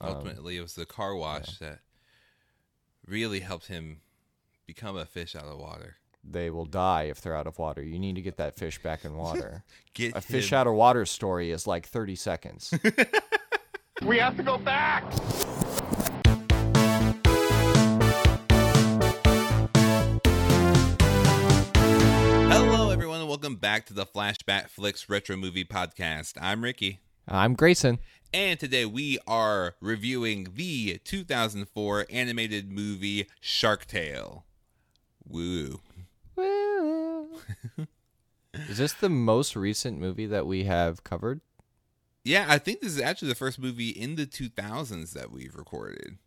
Um, 0.00 0.14
Ultimately, 0.16 0.56
it 0.56 0.60
was 0.62 0.74
the 0.74 0.86
car 0.86 1.14
wash 1.14 1.58
that 1.58 1.80
really 3.06 3.40
helped 3.40 3.66
him 3.66 4.00
become 4.66 4.96
a 4.96 5.04
fish 5.04 5.34
out 5.36 5.44
of 5.44 5.58
water. 5.58 5.96
they 6.22 6.50
will 6.50 6.66
die 6.66 7.04
if 7.04 7.20
they're 7.20 7.36
out 7.36 7.46
of 7.46 7.58
water. 7.58 7.82
You 7.82 7.98
need 7.98 8.14
to 8.16 8.22
get 8.22 8.36
that 8.36 8.54
fish 8.54 8.80
back 8.82 9.04
in 9.04 9.14
water. 9.16 9.64
Get 9.94 10.14
a 10.16 10.20
fish 10.20 10.52
him- 10.52 10.58
out 10.58 10.66
of 10.66 10.74
water 10.74 11.04
story 11.06 11.50
is 11.50 11.66
like 11.66 11.86
30 11.86 12.14
seconds. 12.16 12.74
We 14.02 14.16
have 14.16 14.34
to 14.38 14.42
go 14.42 14.56
back! 14.56 15.04
Hello, 22.48 22.90
everyone, 22.90 23.20
and 23.20 23.28
welcome 23.28 23.56
back 23.56 23.84
to 23.86 23.94
the 23.94 24.06
Flashback 24.06 24.68
Flicks 24.68 25.08
Retro 25.08 25.36
Movie 25.36 25.64
Podcast. 25.64 26.34
I'm 26.40 26.62
Ricky, 26.64 27.00
I'm 27.32 27.54
Grayson. 27.54 28.00
and 28.34 28.58
today 28.58 28.84
we 28.84 29.20
are 29.24 29.76
reviewing 29.80 30.48
the 30.56 30.98
2004 31.04 32.06
animated 32.10 32.72
movie 32.72 33.28
Shark 33.40 33.86
Tale. 33.86 34.44
Woo. 35.24 35.80
is 38.68 38.78
this 38.78 38.94
the 38.94 39.08
most 39.08 39.54
recent 39.54 40.00
movie 40.00 40.26
that 40.26 40.44
we 40.44 40.64
have 40.64 41.04
covered? 41.04 41.40
Yeah, 42.24 42.46
I 42.48 42.58
think 42.58 42.80
this 42.80 42.96
is 42.96 43.00
actually 43.00 43.28
the 43.28 43.36
first 43.36 43.60
movie 43.60 43.90
in 43.90 44.16
the 44.16 44.26
2000s 44.26 45.12
that 45.12 45.30
we've 45.30 45.54
recorded. 45.54 46.18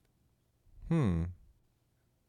Hmm. 0.88 1.24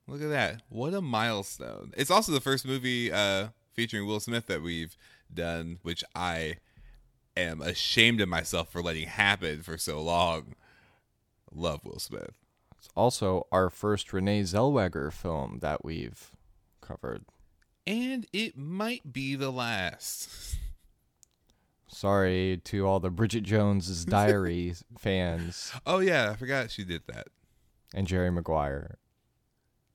Look 0.09 0.20
at 0.20 0.30
that. 0.30 0.62
What 0.68 0.95
a 0.95 1.01
milestone. 1.01 1.93
It's 1.96 2.10
also 2.10 2.32
the 2.32 2.41
first 2.41 2.66
movie 2.66 3.12
uh, 3.12 3.48
featuring 3.73 4.04
Will 4.09 4.18
Smith 4.18 4.48
that 4.48 4.62
we've 4.62 4.96
done, 5.32 5.79
which 5.82 6.02
I 6.16 6.56
am 7.37 7.61
ashamed 7.62 8.20
of 8.20 8.29
myself 8.29 8.70
for 8.70 8.83
letting 8.83 9.06
happen 9.09 9.62
for 9.62 9.77
so 9.79 10.01
long. 10.01 10.55
Love 11.52 11.84
Will 11.84 11.98
Smith. 11.98 12.38
It's 12.79 12.88
also 12.97 13.47
our 13.52 13.70
first 13.70 14.12
Renee 14.12 14.43
Zellweger 14.43 15.12
film 15.12 15.59
that 15.60 15.85
we've 15.85 16.30
covered. 16.80 17.24
And 17.87 18.27
it 18.32 18.57
might 18.57 19.12
be 19.12 19.35
the 19.37 19.51
last. 19.51 20.57
Sorry 21.88 22.60
to 22.65 22.87
all 22.87 22.99
the 23.01 23.10
Bridget 23.10 23.43
Jones's 23.45 24.05
Diary 24.07 24.74
fans 24.99 25.73
Oh, 25.87 25.99
yeah, 26.01 26.30
I 26.30 26.37
forgot 26.37 26.71
she 26.71 26.85
did 26.85 27.02
that. 27.07 27.29
and 27.95 28.07
Jerry 28.07 28.30
Maguire. 28.30 28.99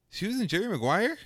She 0.09 0.25
was 0.27 0.39
in 0.39 0.47
Jerry 0.47 0.67
Maguire? 0.69 1.17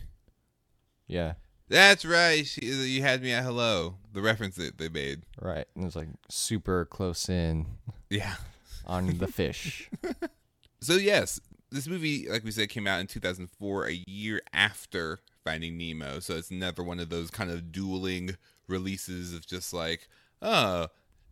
Yeah, 1.08 1.34
That's 1.70 2.06
right. 2.06 2.46
She, 2.46 2.66
you 2.66 3.02
had 3.02 3.22
me 3.22 3.32
at 3.32 3.44
hello. 3.44 3.96
The 4.14 4.22
reference 4.22 4.56
that 4.58 4.78
they 4.78 4.90
made. 4.90 5.24
right. 5.42 5.66
And 5.76 5.84
it 5.84 5.86
was 5.86 5.96
like 5.96 6.10
super 6.30 6.86
close 6.86 7.30
in 7.30 7.66
Yeah. 8.10 8.36
on 8.86 9.18
the 9.18 9.28
fish. 9.28 9.90
So 10.82 10.96
yes, 10.96 11.40
this 11.72 11.88
movie, 11.88 12.28
like 12.30 12.44
we 12.44 12.52
said, 12.52 12.68
came 12.68 12.88
out 12.88 13.00
in 13.00 13.08
2004, 13.08 13.88
a 13.88 14.04
year 14.06 14.42
after 14.52 15.20
Finding 15.46 15.78
Nemo. 15.78 16.20
So 16.20 16.36
it's 16.36 16.52
never 16.52 16.84
one 16.84 17.00
of 17.00 17.08
those 17.08 17.30
kind 17.32 17.50
of 17.50 17.72
dueling 17.72 18.36
releases 18.68 19.34
of 19.34 19.48
just 19.48 19.74
like, 19.74 20.10
oh, 20.42 20.88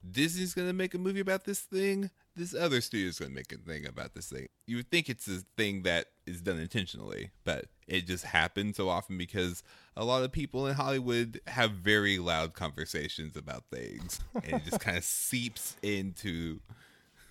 Disney's 0.10 0.54
gonna 0.54 0.72
make 0.72 0.94
a 0.94 0.98
movie 0.98 1.20
about 1.20 1.44
this 1.44 1.60
thing. 1.60 2.12
This 2.34 2.56
other 2.56 2.80
studio's 2.80 3.20
gonna 3.20 3.32
make 3.34 3.52
a 3.52 3.58
thing 3.58 3.86
about 3.86 4.14
this 4.14 4.30
thing. 4.30 4.48
You 4.68 4.78
would 4.78 4.90
think 4.90 5.10
it's 5.10 5.28
a 5.28 5.42
thing 5.58 5.84
that 5.84 6.06
is 6.36 6.42
done 6.42 6.60
intentionally, 6.60 7.32
but 7.44 7.66
it 7.88 8.06
just 8.08 8.26
happens 8.26 8.78
so 8.78 8.90
often 8.90 9.18
because 9.18 9.64
a 9.98 10.06
lot 10.06 10.24
of 10.24 10.32
people 10.32 10.68
in 10.68 10.76
Hollywood 10.76 11.40
have 11.48 11.72
very 11.72 12.18
loud 12.18 12.54
conversations 12.54 13.36
about 13.36 13.66
things, 13.72 14.20
and 14.36 14.54
it 14.54 14.64
just 14.66 14.80
kind 14.82 14.98
of 14.98 15.04
seeps 15.04 15.76
into 15.82 16.60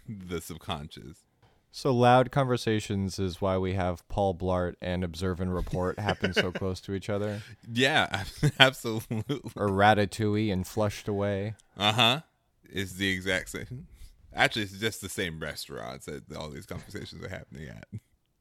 the 0.08 0.40
subconscious. 0.40 1.18
So 1.72 1.94
loud 1.94 2.32
conversations 2.32 3.20
is 3.20 3.40
why 3.40 3.56
we 3.56 3.74
have 3.74 4.06
Paul 4.08 4.34
Blart 4.34 4.74
and 4.82 5.04
Observe 5.04 5.40
and 5.40 5.54
Report 5.54 5.98
happen 6.00 6.34
so 6.34 6.50
close 6.52 6.80
to 6.80 6.94
each 6.94 7.08
other, 7.08 7.42
Yeah, 7.72 8.24
absolutely. 8.58 9.22
or 9.54 9.68
Ratatouille 9.68 10.52
and 10.52 10.66
Flushed 10.66 11.06
Away. 11.06 11.54
Uh 11.78 11.92
huh. 11.92 12.20
It's 12.68 12.94
the 12.94 13.08
exact 13.10 13.50
same. 13.50 13.86
Actually, 14.34 14.62
it's 14.62 14.78
just 14.78 15.00
the 15.00 15.08
same 15.08 15.40
restaurants 15.40 16.06
that 16.06 16.22
all 16.36 16.50
these 16.50 16.66
conversations 16.66 17.24
are 17.24 17.28
happening 17.28 17.68
at. 17.68 17.86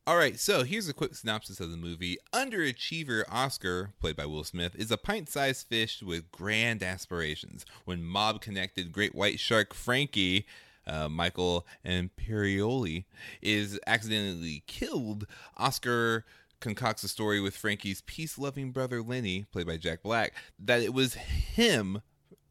All 0.09 0.18
right, 0.18 0.40
so 0.40 0.64
here's 0.64 0.90
a 0.90 0.94
quick 0.96 1.14
synopsis 1.14 1.59
of 1.59 1.70
the 1.70 1.78
movie. 1.78 2.18
Underachiever 2.34 3.25
Oscar, 3.30 3.94
played 4.00 4.16
by 4.16 4.25
Will 4.25 4.44
Smith, 4.44 4.75
is 4.75 4.90
a 4.90 4.97
pint 4.97 5.30
sized 5.30 5.68
fish 5.68 6.02
with 6.02 6.31
grand 6.31 6.81
aspirations. 6.81 7.64
When 7.86 8.03
mob 8.03 8.42
connected 8.42 8.92
great 8.92 9.14
white 9.14 9.40
shark 9.40 9.72
Frankie, 9.72 10.47
uh, 10.88 11.09
Michael 11.09 11.68
Imperioli, 11.86 13.06
is 13.40 13.80
accidentally 13.86 14.64
killed, 14.66 15.28
Oscar 15.58 16.26
concocts 16.59 17.03
a 17.03 17.08
story 17.08 17.40
with 17.40 17.56
Frankie's 17.56 18.02
peace 18.02 18.40
loving 18.40 18.72
brother 18.72 19.03
Lenny, 19.03 19.46
played 19.52 19.68
by 19.68 19.78
Jack 19.78 20.02
Black, 20.02 20.34
that 20.58 20.81
it 20.81 20.91
was 20.91 21.14
him 21.14 22.02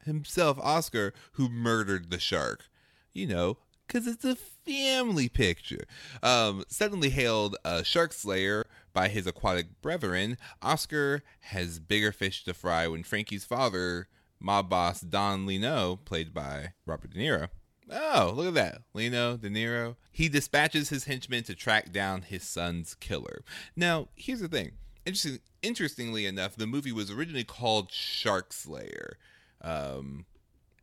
himself, 0.04 0.60
Oscar, 0.62 1.12
who 1.32 1.48
murdered 1.48 2.10
the 2.10 2.20
shark. 2.20 2.68
You 3.12 3.26
know, 3.26 3.58
because 3.88 4.06
it's 4.06 4.24
a 4.24 4.36
family 4.36 5.28
picture. 5.28 5.84
Um, 6.22 6.62
suddenly 6.68 7.10
hailed 7.10 7.56
a 7.64 7.82
shark 7.82 8.12
slayer 8.12 8.66
by 8.92 9.08
his 9.08 9.26
aquatic 9.26 9.80
brethren, 9.80 10.36
Oscar 10.62 11.22
has 11.40 11.78
bigger 11.78 12.12
fish 12.12 12.44
to 12.44 12.54
fry 12.54 12.86
when 12.86 13.02
Frankie's 13.02 13.44
father, 13.44 14.08
mob 14.40 14.68
boss 14.68 15.00
Don 15.00 15.46
Lino, 15.46 15.96
played 15.96 16.34
by 16.34 16.72
Robert 16.86 17.12
De 17.12 17.18
Niro, 17.18 17.48
Oh, 17.90 18.32
look 18.36 18.48
at 18.48 18.54
that. 18.54 18.82
Lino, 18.92 19.36
De 19.36 19.48
Niro. 19.48 19.96
He 20.10 20.28
dispatches 20.28 20.90
his 20.90 21.04
henchmen 21.04 21.44
to 21.44 21.54
track 21.54 21.92
down 21.92 22.22
his 22.22 22.42
son's 22.42 22.94
killer. 22.94 23.42
Now, 23.76 24.08
here's 24.14 24.40
the 24.40 24.48
thing. 24.48 24.72
Interesting, 25.06 25.38
interestingly 25.62 26.26
enough, 26.26 26.56
the 26.56 26.66
movie 26.66 26.92
was 26.92 27.10
originally 27.10 27.44
called 27.44 27.90
Shark 27.90 28.52
Slayer, 28.52 29.16
um, 29.62 30.26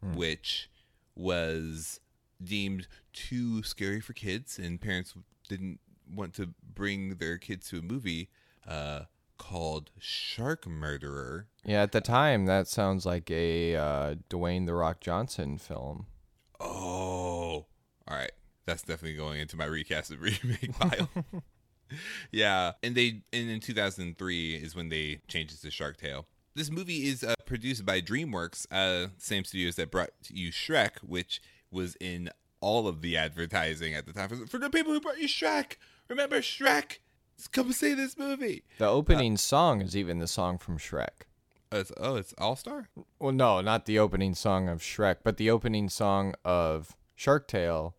which 0.02 0.70
was 1.16 2.00
deemed 2.44 2.88
too 3.14 3.64
scary 3.64 4.02
for 4.02 4.14
kids, 4.14 4.60
and 4.60 4.80
parents 4.80 5.14
didn't 5.48 5.80
want 6.14 6.34
to 6.36 6.50
bring 6.74 7.16
their 7.16 7.38
kids 7.38 7.70
to 7.70 7.80
a 7.80 7.82
movie 7.82 8.30
uh, 8.68 9.02
called 9.38 9.92
Shark 10.00 10.68
Murderer. 10.68 11.48
Yeah, 11.64 11.82
at 11.84 11.92
the 11.92 12.02
time, 12.02 12.46
that 12.46 12.68
sounds 12.68 13.06
like 13.06 13.30
a 13.32 13.76
uh, 13.76 14.16
Dwayne 14.30 14.66
the 14.66 14.74
Rock 14.74 15.00
Johnson 15.00 15.58
film. 15.58 16.08
Oh, 16.60 17.66
all 18.08 18.18
right. 18.18 18.32
That's 18.66 18.82
definitely 18.82 19.18
going 19.18 19.40
into 19.40 19.58
my 19.58 19.66
recast 19.66 20.10
and 20.12 20.20
remake 20.22 20.74
pile. 20.80 21.10
yeah, 22.32 22.74
and 22.82 22.96
they 22.96 23.22
and 23.32 23.50
in 23.50 23.60
2003 23.60 24.56
is 24.56 24.76
when 24.76 24.90
they 24.90 25.22
changed 25.28 25.54
it 25.54 25.62
to 25.62 25.72
Shark 25.72 25.98
Tale. 25.98 26.26
This 26.56 26.72
movie 26.72 27.08
is 27.08 27.24
uh, 27.24 27.36
produced 27.46 27.86
by 27.86 28.00
DreamWorks, 28.02 28.66
uh, 28.72 29.10
same 29.18 29.44
studios 29.44 29.76
that 29.76 29.92
brought 29.92 30.12
you 30.30 30.52
Shrek, 30.52 31.00
which 31.04 31.42
was 31.76 31.96
in 32.00 32.32
all 32.62 32.88
of 32.88 33.02
the 33.02 33.16
advertising 33.18 33.94
at 33.94 34.08
the 34.08 34.14
time 34.14 34.30
for, 34.48 34.58
the 34.58 34.70
people 34.72 34.92
who 34.94 35.00
brought 35.00 35.20
you 35.20 35.28
Shrek. 35.28 35.74
Remember 36.08 36.40
Shrek? 36.40 36.98
Come 37.52 37.74
see 37.74 37.94
this 37.94 38.18
movie. 38.18 38.64
The 38.80 38.88
opening 38.88 39.38
song 39.38 39.82
is 39.82 39.96
even 39.96 40.18
the 40.20 40.28
song 40.28 40.58
from 40.58 40.80
Shrek. 40.80 41.28
Uh, 41.72 41.78
it's, 41.78 41.92
oh, 41.98 42.16
it's 42.16 42.34
All 42.38 42.56
Star. 42.56 42.88
Well, 43.20 43.34
no, 43.34 43.60
not 43.62 43.86
the 43.86 44.00
opening 44.00 44.34
song 44.34 44.70
of 44.70 44.80
Shrek, 44.80 45.18
but 45.24 45.38
the 45.38 45.52
opening 45.52 45.90
song 45.90 46.34
of 46.46 46.96
Shark 47.14 47.48
Tale 47.48 47.96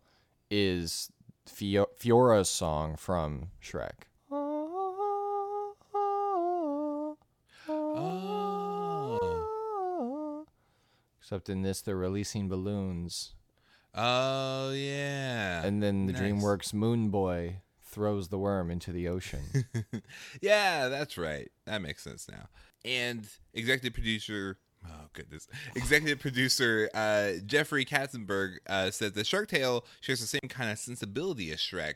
is 0.51 1.13
Fio- 1.45 1.91
Fiona's 1.97 2.49
song 2.49 2.97
from 2.97 3.51
Shrek. 3.63 4.07
Oh. 4.31 4.87
Except 11.21 11.49
in 11.49 11.63
this, 11.63 11.81
they're 11.83 11.97
releasing 11.97 12.49
balloons. 12.49 13.35
Oh 13.97 14.71
yeah. 14.73 15.65
And 15.65 15.83
then 15.83 16.07
the 16.07 16.13
Nice. 16.13 16.23
DreamWorks 16.23 16.75
Moon 16.75 17.09
Boy 17.09 17.63
throws 17.83 18.29
the 18.29 18.39
worm 18.39 18.71
into 18.71 18.93
the 18.93 19.09
ocean. 19.09 19.41
yeah, 20.43 20.89
that's 20.89 21.17
right. 21.17 21.51
That 21.65 21.81
makes 21.81 22.03
sense 22.03 22.29
now. 22.31 22.49
And 22.85 23.27
executive 23.55 23.95
producer, 23.95 24.59
oh 24.87 25.07
goodness, 25.15 25.49
executive 25.75 26.21
producer 26.21 26.91
uh, 26.95 27.33
Jeffrey 27.47 27.87
Katzenberg 27.87 28.57
uh, 28.69 28.91
said 28.91 29.15
the 29.15 29.25
Shark 29.25 29.49
Tale 29.49 29.85
shares 30.03 30.21
the 30.21 30.27
same 30.27 30.49
kind 30.49 30.71
of 30.71 30.79
sensibility 30.79 31.51
as 31.51 31.59
Shrek, 31.59 31.95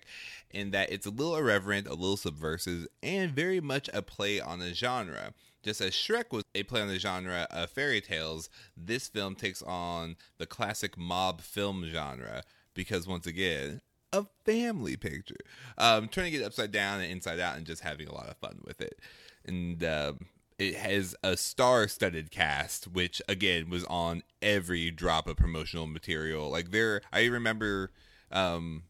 in 0.51 0.71
that 0.71 0.91
it's 0.91 1.07
a 1.07 1.11
little 1.11 1.37
irreverent, 1.37 1.87
a 1.87 1.91
little 1.95 2.17
subversive, 2.17 2.87
and 3.03 3.31
very 3.33 3.61
much 3.61 3.91
a 3.93 4.01
play 4.01 4.41
on 4.41 4.59
the 4.59 4.73
genre. 4.73 5.35
Just 5.63 5.81
as 5.81 5.93
Shrek 5.93 6.33
was 6.33 6.45
a 6.55 6.63
play 6.63 6.81
on 6.81 6.89
the 6.89 6.99
genre 6.99 7.47
of 7.51 7.71
fairy 7.71 8.01
tales, 8.01 8.49
this 8.77 9.09
film 9.09 9.35
takes 9.35 9.63
on 9.63 10.17
the 10.39 10.47
classic 10.47 10.97
mob 10.97 11.41
film 11.41 11.85
genre 11.87 12.43
because 12.75 13.07
once 13.07 13.27
again, 13.27 13.81
a 14.13 14.25
family 14.45 14.97
picture. 14.97 15.37
Um, 15.79 16.09
turning 16.09 16.35
it 16.35 16.43
upside 16.43 16.73
down 16.73 17.01
and 17.01 17.11
inside 17.11 17.41
out 17.41 17.57
and 17.57 17.67
just 17.67 17.83
having 17.83 18.09
a 18.09 18.15
lot 18.15 18.29
of 18.29 18.37
fun 18.39 18.61
with 18.65 18.81
it. 18.81 18.99
And 19.45 19.83
um, 19.85 20.21
it 20.59 20.77
has 20.77 21.15
a 21.23 21.37
star-studded 21.37 22.31
cast, 22.31 22.87
which 22.87 23.23
again 23.29 23.71
was 23.71 23.85
on 23.85 24.23
every 24.43 24.91
drop 24.91 25.27
of 25.27 25.37
promotional 25.37 25.87
material. 25.87 26.51
Like 26.51 26.71
there, 26.71 27.01
I 27.13 27.27
remember 27.27 27.91
um, 28.31 28.85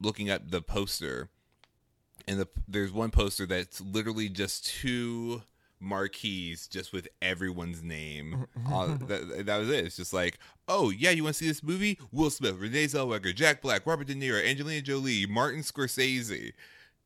looking 0.00 0.30
at 0.30 0.50
the 0.50 0.62
poster, 0.62 1.28
and 2.26 2.40
the 2.40 2.48
there's 2.66 2.92
one 2.92 3.10
poster 3.10 3.46
that's 3.46 3.80
literally 3.80 4.28
just 4.28 4.66
two 4.66 5.42
marquees 5.80 6.68
just 6.68 6.92
with 6.92 7.08
everyone's 7.22 7.82
name. 7.82 8.46
on, 8.66 8.98
that, 9.08 9.46
that 9.46 9.58
was 9.58 9.70
it. 9.70 9.86
It's 9.86 9.96
just 9.96 10.12
like, 10.12 10.38
oh 10.68 10.90
yeah, 10.90 11.10
you 11.10 11.24
want 11.24 11.36
to 11.36 11.44
see 11.44 11.48
this 11.48 11.62
movie? 11.62 11.98
Will 12.12 12.30
Smith, 12.30 12.56
Renee 12.56 12.84
Zellweger, 12.86 13.34
Jack 13.34 13.62
Black, 13.62 13.86
Robert 13.86 14.06
De 14.06 14.14
Niro, 14.14 14.44
Angelina 14.46 14.82
Jolie, 14.82 15.26
Martin 15.26 15.62
Scorsese, 15.62 16.52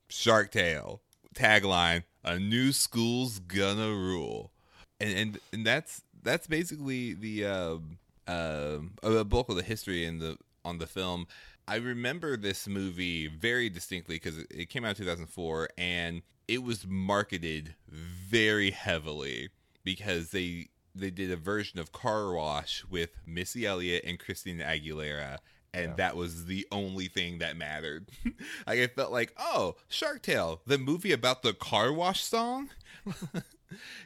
Shark 0.08 0.50
Tale. 0.50 1.00
Tagline: 1.34 2.04
A 2.22 2.38
new 2.38 2.70
school's 2.72 3.40
gonna 3.40 3.88
rule, 3.88 4.52
and 5.00 5.18
and 5.18 5.38
and 5.52 5.66
that's 5.66 6.02
that's 6.22 6.46
basically 6.46 7.14
the 7.14 7.44
um, 7.44 7.98
uh, 8.28 8.78
a 9.02 9.24
bulk 9.24 9.48
of 9.48 9.56
the 9.56 9.62
history 9.62 10.04
in 10.04 10.18
the 10.18 10.38
on 10.64 10.78
the 10.78 10.86
film. 10.86 11.26
I 11.66 11.76
remember 11.76 12.36
this 12.36 12.68
movie 12.68 13.26
very 13.26 13.68
distinctly 13.70 14.16
because 14.16 14.38
it, 14.38 14.46
it 14.50 14.68
came 14.68 14.84
out 14.84 14.90
in 14.90 14.96
2004 14.96 15.68
and 15.78 16.22
it 16.48 16.62
was 16.62 16.86
marketed 16.86 17.74
very 17.88 18.70
heavily 18.70 19.50
because 19.84 20.30
they 20.30 20.68
they 20.94 21.10
did 21.10 21.30
a 21.30 21.36
version 21.36 21.78
of 21.80 21.90
Car 21.92 22.32
Wash 22.32 22.84
with 22.88 23.10
Missy 23.26 23.66
Elliott 23.66 24.04
and 24.06 24.18
Christina 24.18 24.64
Aguilera 24.64 25.38
and 25.72 25.88
Yeah. 25.90 25.94
that 25.96 26.16
was 26.16 26.44
the 26.46 26.66
only 26.70 27.08
thing 27.08 27.38
that 27.38 27.56
mattered. 27.56 28.08
like 28.66 28.78
I 28.78 28.86
felt 28.86 29.10
like, 29.10 29.32
oh, 29.36 29.74
Shark 29.88 30.22
Tale, 30.22 30.60
the 30.66 30.78
movie 30.78 31.10
about 31.12 31.42
the 31.42 31.52
car 31.52 31.92
wash 31.92 32.22
song, 32.22 32.70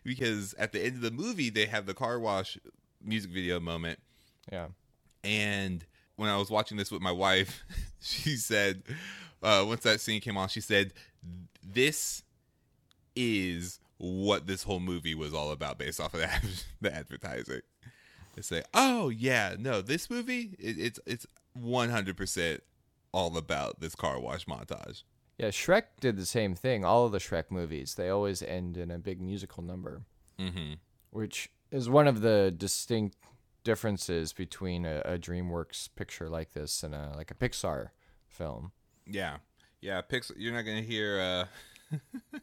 because 0.05 0.55
at 0.55 0.73
the 0.73 0.83
end 0.85 0.97
of 0.97 1.01
the 1.03 1.11
movie 1.11 1.51
they 1.51 1.67
have 1.67 1.87
the 1.87 1.95
car 1.95 2.19
wash 2.19 2.59
music 3.05 3.31
video 3.31 3.61
moment, 3.61 3.99
Yeah. 4.51 4.69
and 5.23 5.85
when 6.17 6.29
I 6.31 6.37
was 6.37 6.51
watching 6.51 6.77
this 6.77 6.91
with 6.91 7.03
my 7.03 7.13
wife, 7.13 7.65
she 8.01 8.37
said, 8.37 8.83
uh, 9.43 9.65
once 9.67 9.83
that 9.83 10.01
scene 10.01 10.21
came 10.21 10.37
on, 10.37 10.49
she 10.49 10.61
said, 10.61 10.93
"This 11.65 12.23
is 13.19 13.81
what 13.99 14.47
this 14.47 14.63
whole 14.63 14.81
movie 14.81 15.15
was 15.15 15.35
all 15.35 15.51
about, 15.51 15.79
based 15.79 16.01
off 16.01 16.15
of 16.15 16.21
the, 16.21 16.29
the 16.81 16.95
advertising." 16.95 17.61
They 18.37 18.43
say, 18.43 18.63
"Oh 18.73 19.09
yeah, 19.09 19.57
no, 19.59 19.83
this 19.83 20.09
movie, 20.09 20.55
it, 20.59 20.79
it's 20.79 21.01
it's 21.07 21.27
one 21.55 21.91
hundred 21.91 22.17
percent 22.17 22.63
all 23.13 23.37
about 23.37 23.81
this 23.81 23.95
car 23.95 24.21
wash 24.21 24.47
montage." 24.47 25.03
Yeah, 25.39 25.49
Shrek 25.49 25.85
did 26.01 26.17
the 26.17 26.27
same 26.27 26.55
thing. 26.55 26.85
All 26.85 27.07
of 27.07 27.13
the 27.13 27.19
Shrek 27.19 27.45
movies, 27.51 27.95
they 27.95 28.09
always 28.09 28.43
end 28.43 28.77
in 28.77 28.91
a 28.91 28.99
big 28.99 29.21
musical 29.21 29.63
number, 29.63 30.03
Mm-hmm. 30.39 30.75
which 31.11 31.49
is 31.71 31.89
one 31.89 32.09
of 32.09 32.23
the 32.23 32.53
distinct 32.57 33.17
differences 33.63 34.33
between 34.33 34.85
a, 34.87 35.01
a 35.05 35.19
DreamWorks 35.19 35.91
picture 35.95 36.29
like 36.29 36.53
this 36.55 36.83
and 36.83 36.95
a, 36.95 37.13
like 37.17 37.31
a 37.31 37.35
Pixar 37.35 37.91
film. 38.27 38.73
Yeah, 39.07 39.37
yeah. 39.81 40.01
Pixar. 40.03 40.33
You're 40.37 40.55
not 40.55 40.63
gonna 40.63 40.83
hear. 40.83 41.21
uh 41.93 41.97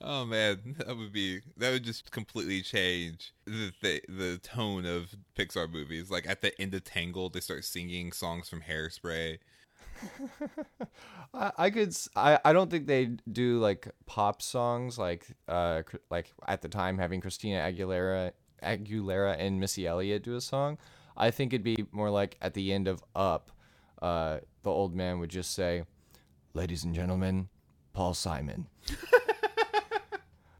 Oh 0.00 0.26
man, 0.26 0.76
that 0.78 0.96
would 0.96 1.12
be 1.12 1.40
that 1.56 1.70
would 1.70 1.84
just 1.84 2.10
completely 2.10 2.62
change 2.62 3.32
the 3.46 3.72
th- 3.80 4.04
the 4.08 4.38
tone 4.42 4.84
of 4.84 5.14
Pixar 5.36 5.70
movies. 5.70 6.10
Like 6.10 6.28
at 6.28 6.42
the 6.42 6.58
end 6.60 6.74
of 6.74 6.84
Tangled, 6.84 7.32
they 7.32 7.40
start 7.40 7.64
singing 7.64 8.12
songs 8.12 8.48
from 8.48 8.62
Hairspray. 8.62 9.38
I, 11.34 11.52
I 11.56 11.70
could. 11.70 11.96
I, 12.14 12.38
I 12.44 12.52
don't 12.52 12.70
think 12.70 12.86
they 12.86 13.16
do 13.30 13.58
like 13.58 13.88
pop 14.04 14.42
songs 14.42 14.98
like 14.98 15.26
uh 15.48 15.82
like 16.10 16.32
at 16.46 16.60
the 16.60 16.68
time 16.68 16.98
having 16.98 17.20
Christina 17.20 17.60
Aguilera 17.60 18.32
Aguilera 18.62 19.36
and 19.38 19.58
Missy 19.60 19.86
Elliott 19.86 20.22
do 20.22 20.36
a 20.36 20.40
song. 20.40 20.78
I 21.16 21.30
think 21.30 21.52
it'd 21.52 21.64
be 21.64 21.86
more 21.92 22.10
like 22.10 22.36
at 22.42 22.52
the 22.54 22.72
end 22.72 22.88
of 22.88 23.02
Up, 23.14 23.50
uh, 24.02 24.40
the 24.62 24.70
old 24.70 24.94
man 24.94 25.18
would 25.18 25.30
just 25.30 25.54
say, 25.54 25.84
"Ladies 26.52 26.84
and 26.84 26.94
gentlemen, 26.94 27.48
Paul 27.94 28.12
Simon." 28.12 28.66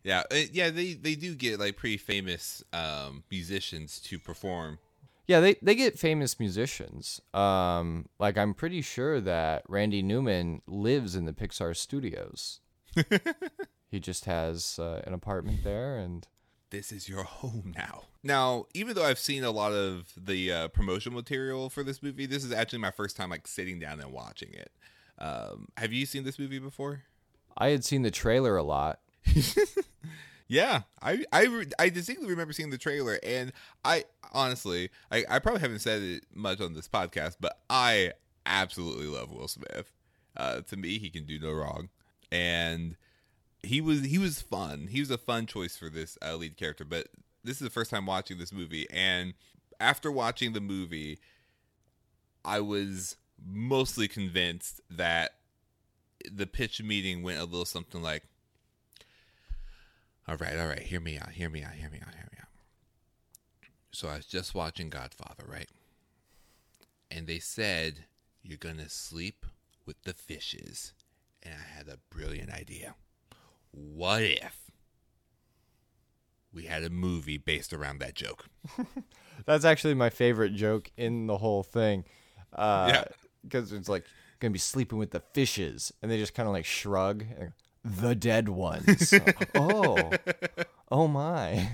Yeah, 0.07 0.23
uh, 0.31 0.37
yeah. 0.53 0.71
They 0.71 0.95
they 0.95 1.17
do 1.17 1.35
get 1.35 1.59
like 1.59 1.77
pretty 1.77 1.97
famous 1.97 2.63
um 2.73 3.25
musicians 3.29 3.99
to 4.03 4.21
perform. 4.21 4.79
Yeah, 5.27 5.41
they, 5.41 5.57
they 5.61 5.75
get 5.75 5.99
famous 5.99 6.39
musicians. 6.39 7.21
Um, 7.35 8.07
like 8.21 8.39
I'm 8.39 8.55
pretty 8.55 8.81
sure 8.81 9.21
that 9.21 9.65
Randy 9.69 10.01
Newman 10.01 10.63
lives 10.69 11.17
in 11.17 11.25
the 11.25 11.33
Pixar 11.33 11.77
studios. 11.77 12.61
he 13.91 13.99
just 13.99 14.27
has 14.27 14.79
uh, 14.79 15.03
an 15.05 15.13
apartment 15.13 15.65
there, 15.65 15.99
and 15.99 16.29
This 16.71 16.93
is 16.93 17.09
your 17.09 17.25
home 17.25 17.75
now. 17.77 18.05
Now, 18.23 18.67
even 18.75 18.95
though 18.95 19.05
I've 19.05 19.19
seen 19.19 19.43
a 19.43 19.51
lot 19.51 19.73
of 19.73 20.13
the 20.17 20.53
uh, 20.53 20.69
promotional 20.69 21.17
material 21.17 21.69
for 21.71 21.83
this 21.83 22.01
movie, 22.01 22.27
this 22.27 22.45
is 22.45 22.53
actually 22.53 22.79
my 22.79 22.93
first 22.93 23.17
time 23.17 23.31
like 23.31 23.49
sitting 23.49 23.81
down 23.81 23.99
and 23.99 24.13
watching 24.13 24.53
it. 24.53 24.71
Um, 25.19 25.67
have 25.77 25.93
you 25.93 26.07
seen 26.07 26.23
this 26.23 26.39
movie 26.39 26.61
before? 26.61 27.03
I 27.59 27.71
had 27.71 27.85
seen 27.85 28.03
the 28.03 28.13
trailer 28.13 28.57
a 28.57 28.63
lot. 28.63 29.01
Yeah, 30.49 30.83
I 31.03 31.25
I, 31.33 31.67
I 31.79 31.89
distinctly 31.89 32.29
remember 32.29 32.53
seeing 32.53 32.71
the 32.71 32.79
trailer, 32.79 33.19
and 33.23 33.53
I 33.85 34.05
honestly, 34.33 34.91
I, 35.11 35.25
I 35.29 35.39
probably 35.41 35.61
haven't 35.61 35.81
said 35.81 36.03
it 36.03 36.25
much 36.35 36.61
on 36.61 36.75
this 36.75 36.89
podcast, 36.89 37.37
but 37.41 37.59
I 37.69 38.13
absolutely 38.45 39.07
love 39.07 39.33
Will 39.33 39.49
Smith. 39.49 39.93
Uh, 40.37 40.61
to 40.61 40.77
me, 40.77 40.99
he 40.99 41.11
can 41.11 41.25
do 41.25 41.39
no 41.41 41.53
wrong, 41.53 41.89
and 42.31 42.97
he 43.63 43.81
was 43.81 44.05
he 44.05 44.19
was 44.19 44.41
fun. 44.41 44.89
He 44.91 45.01
was 45.01 45.11
a 45.11 45.19
fun 45.19 45.47
choice 45.47 45.77
for 45.77 45.91
this 45.91 46.17
uh, 46.23 46.37
lead 46.37 46.57
character. 46.57 46.85
But 46.85 47.09
this 47.43 47.57
is 47.57 47.63
the 47.63 47.71
first 47.71 47.91
time 47.91 48.07
watching 48.07 48.39
this 48.39 48.53
movie, 48.53 48.87
and 48.91 49.35
after 49.81 50.13
watching 50.13 50.53
the 50.53 50.61
movie, 50.61 51.19
I 52.45 52.61
was 52.61 53.17
mostly 53.45 54.07
convinced 54.07 54.81
that 54.91 55.33
the 56.31 56.47
pitch 56.47 56.81
meeting 56.83 57.25
went 57.25 57.39
a 57.41 57.45
little 57.45 57.65
something 57.65 58.01
like. 58.01 58.23
All 60.29 60.37
right, 60.37 60.59
all 60.59 60.67
right. 60.67 60.83
Hear 60.83 61.01
me 61.01 61.19
out. 61.19 61.31
Hear 61.31 61.49
me 61.49 61.63
out. 61.63 61.73
Hear 61.73 61.89
me 61.91 61.99
out. 62.01 62.15
Hear 62.15 62.29
me 62.33 62.39
out. 62.41 62.49
So 63.93 64.09
I 64.09 64.17
was 64.17 64.27
just 64.27 64.55
watching 64.55 64.91
Godfather, 64.91 65.45
right? 65.47 65.69
And 67.11 67.27
they 67.27 67.39
said 67.39 68.05
you're 68.43 68.59
gonna 68.59 68.89
sleep 68.89 69.47
with 69.87 70.03
the 70.03 70.13
fishes, 70.15 70.93
and 71.43 71.55
I 71.55 71.77
had 71.79 71.89
a 71.89 71.99
brilliant 72.11 72.51
idea. 72.51 72.95
What 73.71 74.23
if 74.23 74.71
we 76.53 76.65
had 76.65 76.83
a 76.83 76.91
movie 76.91 77.39
based 77.39 77.73
around 77.73 77.99
that 78.01 78.15
joke? 78.15 78.47
That's 79.47 79.65
actually 79.65 79.95
my 79.95 80.11
favorite 80.11 80.55
joke 80.55 80.91
in 80.97 81.27
the 81.27 81.39
whole 81.39 81.63
thing. 81.63 82.05
Uh, 82.53 82.87
Yeah. 82.93 83.05
Because 83.45 83.71
it's 83.73 83.89
like, 83.89 84.05
gonna 84.41 84.51
be 84.53 84.59
sleeping 84.59 84.99
with 84.99 85.13
the 85.13 85.21
fishes. 85.21 85.93
And 86.03 86.11
they 86.11 86.19
just 86.19 86.35
kind 86.35 86.49
of 86.49 86.53
like 86.53 86.65
shrug. 86.65 87.25
and 87.39 87.53
the 87.87 88.15
dead 88.15 88.49
ones. 88.49 89.15
oh. 89.55 90.11
Oh 90.91 91.09
my. 91.09 91.71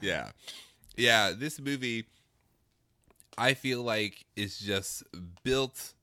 yeah 0.00 0.30
yeah 0.96 1.32
this 1.36 1.60
movie 1.60 2.04
i 3.38 3.54
feel 3.54 3.82
like 3.82 4.24
is 4.36 4.58
just 4.58 5.02
built 5.42 5.94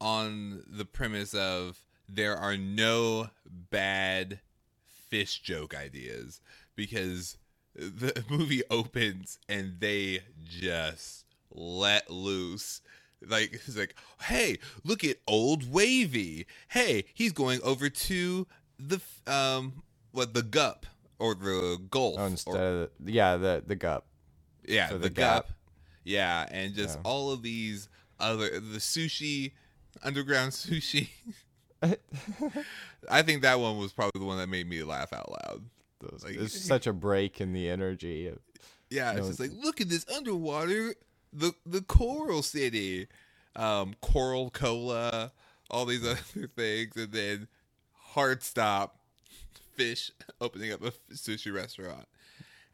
on 0.00 0.62
the 0.68 0.84
premise 0.84 1.34
of 1.34 1.78
there 2.08 2.36
are 2.36 2.56
no 2.56 3.28
bad 3.46 4.40
fish 5.08 5.40
joke 5.40 5.74
ideas 5.76 6.40
because 6.76 7.36
the 7.74 8.24
movie 8.30 8.62
opens 8.70 9.38
and 9.48 9.74
they 9.80 10.20
just 10.44 11.24
let 11.52 12.10
loose 12.10 12.80
like 13.26 13.52
it's 13.52 13.76
like 13.76 13.94
hey 14.22 14.58
look 14.84 15.04
at 15.04 15.16
old 15.26 15.70
wavy 15.70 16.46
hey 16.68 17.04
he's 17.12 17.32
going 17.32 17.60
over 17.62 17.90
to 17.90 18.46
the 18.88 19.00
um 19.32 19.82
what 20.12 20.34
the 20.34 20.42
gup 20.42 20.86
or 21.18 21.34
the 21.34 21.78
gulf 21.90 22.16
Oh, 22.18 22.50
or- 22.52 22.56
of, 22.58 22.90
the, 22.98 23.12
yeah, 23.12 23.36
the, 23.36 23.62
the 23.66 23.76
gup. 23.76 24.06
yeah, 24.66 24.88
So 24.88 24.94
the, 24.94 25.00
the 25.04 25.10
gap. 25.10 25.46
Gap. 25.46 25.56
Yeah, 26.04 26.46
and 26.50 26.74
just 26.74 26.96
Yeah. 26.96 27.02
all 27.04 27.30
of 27.30 27.42
these 27.42 27.88
other 28.18 28.48
the 28.58 28.78
sushi, 28.78 29.52
underground 30.02 30.52
sushi. 30.52 31.10
I 33.10 33.22
think 33.22 33.42
that 33.42 33.58
one 33.60 33.78
was 33.78 33.92
probably 33.92 34.18
the 34.18 34.24
one 34.26 34.38
that 34.38 34.48
made 34.48 34.68
me 34.68 34.82
laugh 34.82 35.12
out 35.12 35.30
loud. 35.30 35.62
Those, 36.00 36.24
Like- 36.24 36.36
it's 36.36 36.58
such 36.64 36.86
a 36.86 36.92
break 36.92 37.40
in 37.40 37.52
the 37.52 37.68
energy. 37.68 38.26
of- 38.28 38.38
Yeah, 38.90 39.12
it's 39.12 39.20
No, 39.20 39.26
just 39.28 39.40
like 39.40 39.52
look 39.54 39.80
at 39.80 39.88
this 39.88 40.06
underwater, 40.14 40.94
the 41.32 41.52
the 41.66 41.82
coral 41.82 42.42
city, 42.42 43.06
um, 43.56 43.94
coral 44.00 44.50
cola, 44.50 45.32
all 45.70 45.84
these 45.86 46.04
other 46.04 46.48
things, 46.56 46.96
and 46.96 47.12
then 47.12 47.48
hard 48.10 48.42
stop, 48.42 48.96
fish 49.76 50.10
opening 50.40 50.72
up 50.72 50.82
a 50.82 50.92
sushi 51.12 51.54
restaurant, 51.54 52.06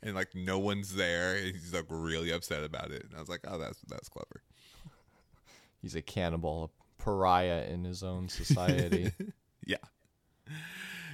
and 0.03 0.15
like 0.15 0.35
no 0.35 0.59
one's 0.59 0.95
there, 0.95 1.37
and 1.37 1.53
he's 1.55 1.73
like 1.75 1.87
really 1.89 2.31
upset 2.33 2.65
about 2.65 2.91
it. 2.91 3.05
And 3.05 3.15
I 3.17 3.21
was 3.21 3.29
like, 3.29 3.41
oh, 3.47 3.59
that's 3.59 3.79
that's 3.89 4.09
clever. 4.09 4.43
He's 5.83 5.95
a 5.95 6.03
cannibal, 6.03 6.65
a 6.65 7.03
pariah 7.03 7.65
in 7.69 7.85
his 7.85 8.03
own 8.03 8.29
society. 8.31 9.13
yeah 9.65 9.77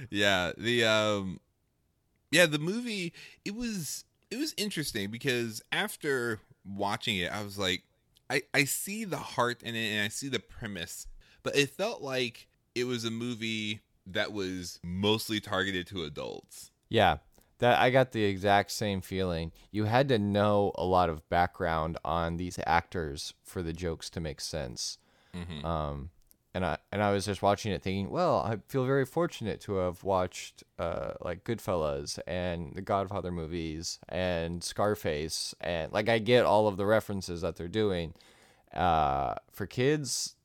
yeah 0.09 0.51
the 0.57 0.83
um 0.83 1.39
yeah 2.31 2.45
the 2.45 2.59
movie 2.59 3.13
it 3.45 3.55
was 3.55 4.05
it 4.29 4.37
was 4.37 4.53
interesting 4.57 5.09
because 5.09 5.61
after 5.71 6.39
watching 6.65 7.17
it 7.17 7.31
i 7.31 7.43
was 7.43 7.57
like 7.57 7.83
i 8.29 8.41
i 8.53 8.63
see 8.63 9.05
the 9.05 9.17
heart 9.17 9.61
in 9.63 9.75
it 9.75 9.91
and 9.91 10.01
i 10.05 10.07
see 10.07 10.27
the 10.29 10.39
premise 10.39 11.07
but 11.41 11.55
it 11.55 11.69
felt 11.69 12.01
like 12.01 12.47
it 12.75 12.83
was 12.85 13.05
a 13.05 13.11
movie 13.11 13.79
that 14.05 14.31
was 14.33 14.79
mostly 14.83 15.39
targeted 15.39 15.87
to 15.87 16.03
adults. 16.03 16.71
Yeah, 16.89 17.17
that 17.59 17.79
I 17.79 17.89
got 17.89 18.11
the 18.11 18.23
exact 18.23 18.71
same 18.71 19.01
feeling. 19.01 19.51
You 19.71 19.85
had 19.85 20.09
to 20.09 20.19
know 20.19 20.71
a 20.75 20.83
lot 20.83 21.09
of 21.09 21.27
background 21.29 21.97
on 22.03 22.37
these 22.37 22.59
actors 22.65 23.33
for 23.43 23.61
the 23.61 23.73
jokes 23.73 24.09
to 24.11 24.19
make 24.19 24.41
sense. 24.41 24.97
Mm-hmm. 25.35 25.65
Um, 25.65 26.09
and 26.53 26.65
I 26.65 26.77
and 26.91 27.01
I 27.01 27.11
was 27.11 27.25
just 27.25 27.41
watching 27.41 27.71
it, 27.71 27.81
thinking, 27.81 28.11
well, 28.11 28.39
I 28.39 28.57
feel 28.67 28.85
very 28.85 29.05
fortunate 29.05 29.59
to 29.61 29.75
have 29.75 30.03
watched 30.03 30.63
uh, 30.77 31.13
like 31.21 31.43
Goodfellas 31.43 32.19
and 32.27 32.75
the 32.75 32.81
Godfather 32.81 33.31
movies 33.31 33.99
and 34.09 34.63
Scarface, 34.63 35.55
and 35.61 35.91
like 35.91 36.09
I 36.09 36.19
get 36.19 36.45
all 36.45 36.67
of 36.67 36.77
the 36.77 36.85
references 36.85 37.41
that 37.41 37.55
they're 37.55 37.67
doing. 37.67 38.13
Uh, 38.73 39.35
for 39.51 39.65
kids, 39.65 40.35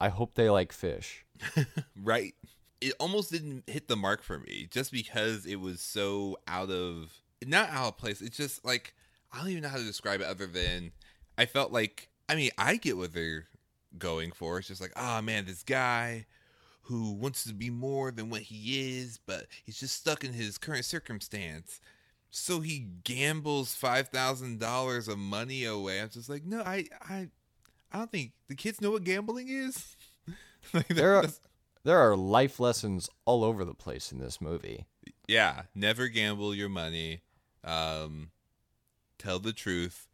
I 0.00 0.08
hope 0.08 0.34
they 0.34 0.48
like 0.48 0.72
fish. 0.72 1.24
right 2.02 2.34
it 2.82 2.94
almost 2.98 3.30
didn't 3.30 3.64
hit 3.68 3.88
the 3.88 3.96
mark 3.96 4.22
for 4.22 4.38
me 4.38 4.66
just 4.70 4.90
because 4.90 5.46
it 5.46 5.56
was 5.56 5.80
so 5.80 6.36
out 6.48 6.70
of 6.70 7.12
not 7.46 7.70
out 7.70 7.88
of 7.88 7.98
place. 7.98 8.20
It's 8.20 8.36
just 8.36 8.64
like 8.64 8.94
i 9.32 9.38
don't 9.38 9.48
even 9.48 9.62
know 9.62 9.68
how 9.68 9.78
to 9.78 9.84
describe 9.84 10.20
it 10.20 10.26
other 10.26 10.46
than 10.46 10.92
i 11.38 11.46
felt 11.46 11.72
like 11.72 12.10
i 12.28 12.34
mean 12.34 12.50
i 12.58 12.76
get 12.76 12.96
what 12.96 13.14
they're 13.14 13.46
going 13.98 14.32
for. 14.32 14.58
It's 14.58 14.68
just 14.68 14.80
like 14.80 14.92
oh 14.96 15.22
man 15.22 15.46
this 15.46 15.62
guy 15.62 16.26
who 16.86 17.12
wants 17.12 17.44
to 17.44 17.54
be 17.54 17.70
more 17.70 18.10
than 18.10 18.28
what 18.28 18.42
he 18.42 18.98
is 18.98 19.18
but 19.24 19.46
he's 19.64 19.78
just 19.78 19.94
stuck 19.94 20.24
in 20.24 20.32
his 20.32 20.58
current 20.58 20.84
circumstance. 20.84 21.80
So 22.34 22.60
he 22.60 22.86
gambles 23.04 23.76
$5000 23.78 25.08
of 25.08 25.18
money 25.18 25.64
away. 25.64 26.00
I'm 26.00 26.08
just 26.10 26.28
like 26.28 26.44
no 26.44 26.62
i 26.62 26.86
i 27.08 27.28
i 27.92 27.98
don't 27.98 28.10
think 28.10 28.32
the 28.48 28.54
kids 28.56 28.80
know 28.80 28.90
what 28.90 29.04
gambling 29.04 29.48
is. 29.48 29.96
Like 30.72 30.86
There 30.88 31.16
are 31.16 31.24
there 31.84 31.98
are 31.98 32.16
life 32.16 32.60
lessons 32.60 33.08
all 33.24 33.42
over 33.44 33.64
the 33.64 33.74
place 33.74 34.12
in 34.12 34.18
this 34.18 34.40
movie. 34.40 34.86
yeah 35.28 35.62
never 35.74 36.08
gamble 36.08 36.54
your 36.54 36.68
money 36.68 37.22
um 37.64 38.30
tell 39.18 39.38
the 39.38 39.52
truth 39.52 40.08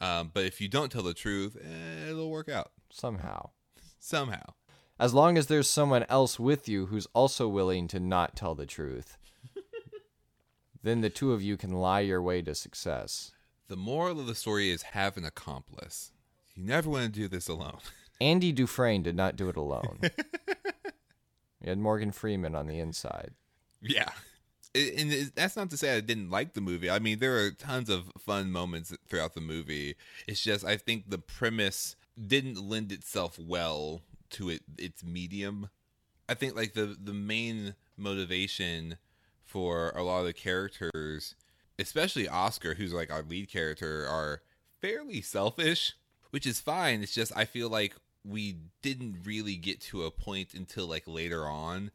um 0.00 0.30
but 0.32 0.44
if 0.44 0.60
you 0.60 0.68
don't 0.68 0.90
tell 0.92 1.02
the 1.02 1.14
truth 1.14 1.56
eh, 1.62 2.10
it'll 2.10 2.30
work 2.30 2.48
out 2.48 2.70
Somehow. 2.90 3.50
somehow 3.98 4.54
As 4.98 5.14
long 5.14 5.38
as 5.38 5.46
there's 5.46 5.68
someone 5.70 6.04
else 6.08 6.38
with 6.38 6.68
you 6.68 6.86
who's 6.86 7.06
also 7.14 7.48
willing 7.48 7.88
to 7.88 7.98
not 8.00 8.36
tell 8.36 8.54
the 8.54 8.66
truth, 8.66 9.16
then 10.82 11.00
the 11.00 11.08
two 11.10 11.32
of 11.32 11.42
you 11.42 11.56
can 11.56 11.72
lie 11.72 12.00
your 12.00 12.20
way 12.22 12.42
to 12.42 12.54
success. 12.54 13.32
the 13.68 13.76
moral 13.76 14.18
of 14.20 14.26
the 14.26 14.34
story 14.34 14.70
is 14.70 14.82
have 14.94 15.16
an 15.16 15.24
accomplice 15.24 16.12
you 16.54 16.62
never 16.64 16.90
want 16.90 17.04
to 17.14 17.20
do 17.20 17.28
this 17.28 17.48
alone 17.48 17.78
Andy 18.22 18.52
Dufresne 18.52 19.02
did 19.02 19.16
not 19.16 19.34
do 19.36 19.48
it 19.48 19.56
alone. 19.56 19.98
he 21.62 21.68
had 21.68 21.78
Morgan 21.78 22.12
Freeman 22.12 22.54
on 22.54 22.66
the 22.66 22.78
inside. 22.78 23.32
yeah 23.80 24.10
and 24.74 25.32
that's 25.34 25.56
not 25.56 25.70
to 25.70 25.76
say 25.76 25.96
I 25.96 26.00
didn't 26.00 26.30
like 26.30 26.54
the 26.54 26.60
movie. 26.60 26.90
I 26.90 26.98
mean, 27.00 27.18
there 27.18 27.36
are 27.38 27.50
tons 27.50 27.88
of 27.88 28.10
fun 28.18 28.52
moments 28.52 28.94
throughout 29.08 29.34
the 29.34 29.40
movie. 29.40 29.96
It's 30.28 30.42
just 30.42 30.64
I 30.64 30.76
think 30.76 31.10
the 31.10 31.18
premise 31.18 31.96
didn't 32.26 32.60
lend 32.60 32.92
itself 32.92 33.38
well 33.38 34.02
to 34.30 34.48
it 34.50 34.62
its 34.78 35.02
medium. 35.02 35.70
I 36.28 36.34
think 36.34 36.54
like 36.54 36.74
the 36.74 36.96
the 37.02 37.12
main 37.12 37.74
motivation 37.96 38.98
for 39.42 39.90
a 39.96 40.04
lot 40.04 40.20
of 40.20 40.26
the 40.26 40.32
characters, 40.32 41.34
especially 41.78 42.28
Oscar, 42.28 42.74
who's 42.74 42.92
like 42.92 43.10
our 43.10 43.22
lead 43.22 43.50
character, 43.50 44.06
are 44.06 44.42
fairly 44.80 45.20
selfish, 45.20 45.94
which 46.30 46.46
is 46.46 46.60
fine. 46.60 47.02
It's 47.02 47.14
just 47.14 47.32
I 47.36 47.44
feel 47.44 47.68
like 47.68 47.96
we 48.24 48.56
didn't 48.82 49.16
really 49.24 49.56
get 49.56 49.80
to 49.80 50.04
a 50.04 50.10
point 50.10 50.54
until 50.54 50.86
like 50.86 51.04
later 51.06 51.46
on 51.46 51.90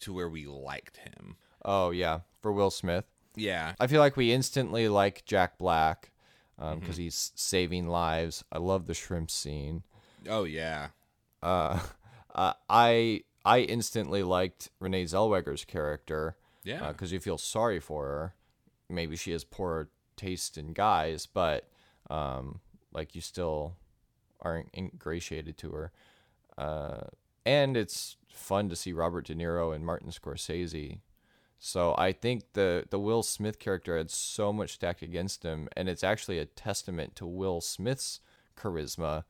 to 0.00 0.12
where 0.12 0.28
we 0.28 0.46
liked 0.46 0.98
him. 0.98 1.36
Oh 1.64 1.90
yeah, 1.90 2.20
for 2.40 2.52
Will 2.52 2.70
Smith. 2.70 3.04
Yeah. 3.36 3.74
I 3.78 3.86
feel 3.86 4.00
like 4.00 4.16
we 4.16 4.32
instantly 4.32 4.88
like 4.88 5.24
Jack 5.24 5.58
Black 5.58 6.10
because 6.58 6.96
he's 6.98 7.32
saving 7.34 7.88
lives. 7.88 8.44
I 8.52 8.58
love 8.58 8.86
the 8.86 8.94
shrimp 8.94 9.30
scene. 9.30 9.82
Oh 10.28 10.44
yeah. 10.44 10.88
Uh, 11.42 11.80
uh, 12.34 12.52
I 12.68 13.22
I 13.44 13.60
instantly 13.60 14.22
liked 14.22 14.70
Renee 14.80 15.04
Zellweger's 15.04 15.64
character 15.64 16.36
Yeah. 16.64 16.88
because 16.92 17.12
you 17.12 17.20
feel 17.20 17.38
sorry 17.38 17.80
for 17.80 18.04
her. 18.06 18.34
Maybe 18.90 19.16
she 19.16 19.30
has 19.32 19.44
poor 19.44 19.88
taste 20.16 20.58
in 20.58 20.72
guys, 20.74 21.24
but 21.26 21.68
um, 22.10 22.60
like 22.92 23.14
you 23.14 23.20
still 23.22 23.76
are 24.42 24.64
ingratiated 24.76 25.56
to 25.58 25.70
her. 25.70 25.92
Uh, 26.56 27.00
and 27.46 27.76
it's 27.76 28.16
fun 28.32 28.68
to 28.68 28.76
see 28.76 28.92
Robert 28.92 29.26
De 29.26 29.34
Niro 29.34 29.74
and 29.74 29.84
Martin 29.84 30.10
Scorsese. 30.10 31.00
So 31.58 31.94
I 31.98 32.12
think 32.12 32.54
the 32.54 32.84
the 32.88 32.98
Will 32.98 33.22
Smith 33.22 33.58
character 33.58 33.96
had 33.96 34.10
so 34.10 34.52
much 34.52 34.72
stacked 34.72 35.02
against 35.02 35.42
him, 35.42 35.68
and 35.76 35.88
it's 35.88 36.02
actually 36.02 36.38
a 36.38 36.46
testament 36.46 37.14
to 37.16 37.26
Will 37.26 37.60
Smith's 37.60 38.20
charisma 38.56 39.24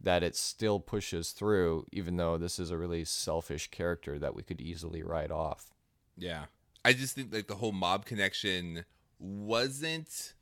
that 0.00 0.22
it 0.22 0.36
still 0.36 0.80
pushes 0.80 1.30
through, 1.30 1.86
even 1.92 2.16
though 2.16 2.36
this 2.36 2.58
is 2.58 2.70
a 2.70 2.76
really 2.76 3.04
selfish 3.04 3.70
character 3.70 4.18
that 4.18 4.34
we 4.34 4.42
could 4.42 4.60
easily 4.60 5.02
write 5.02 5.30
off. 5.30 5.70
Yeah. 6.16 6.46
I 6.84 6.92
just 6.92 7.14
think 7.14 7.32
like 7.32 7.46
the 7.46 7.56
whole 7.56 7.72
mob 7.72 8.04
connection 8.04 8.84
wasn't 9.18 10.34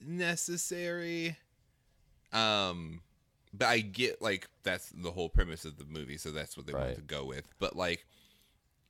necessary. 0.00 1.36
Um 2.32 3.02
but 3.52 3.68
I 3.68 3.80
get 3.80 4.22
like 4.22 4.48
that's 4.62 4.90
the 4.90 5.10
whole 5.10 5.28
premise 5.28 5.64
of 5.64 5.78
the 5.78 5.84
movie, 5.84 6.16
so 6.18 6.30
that's 6.30 6.56
what 6.56 6.66
they 6.66 6.72
Right. 6.72 6.94
to 6.94 7.02
go 7.02 7.24
with. 7.24 7.48
But 7.58 7.76
like 7.76 8.06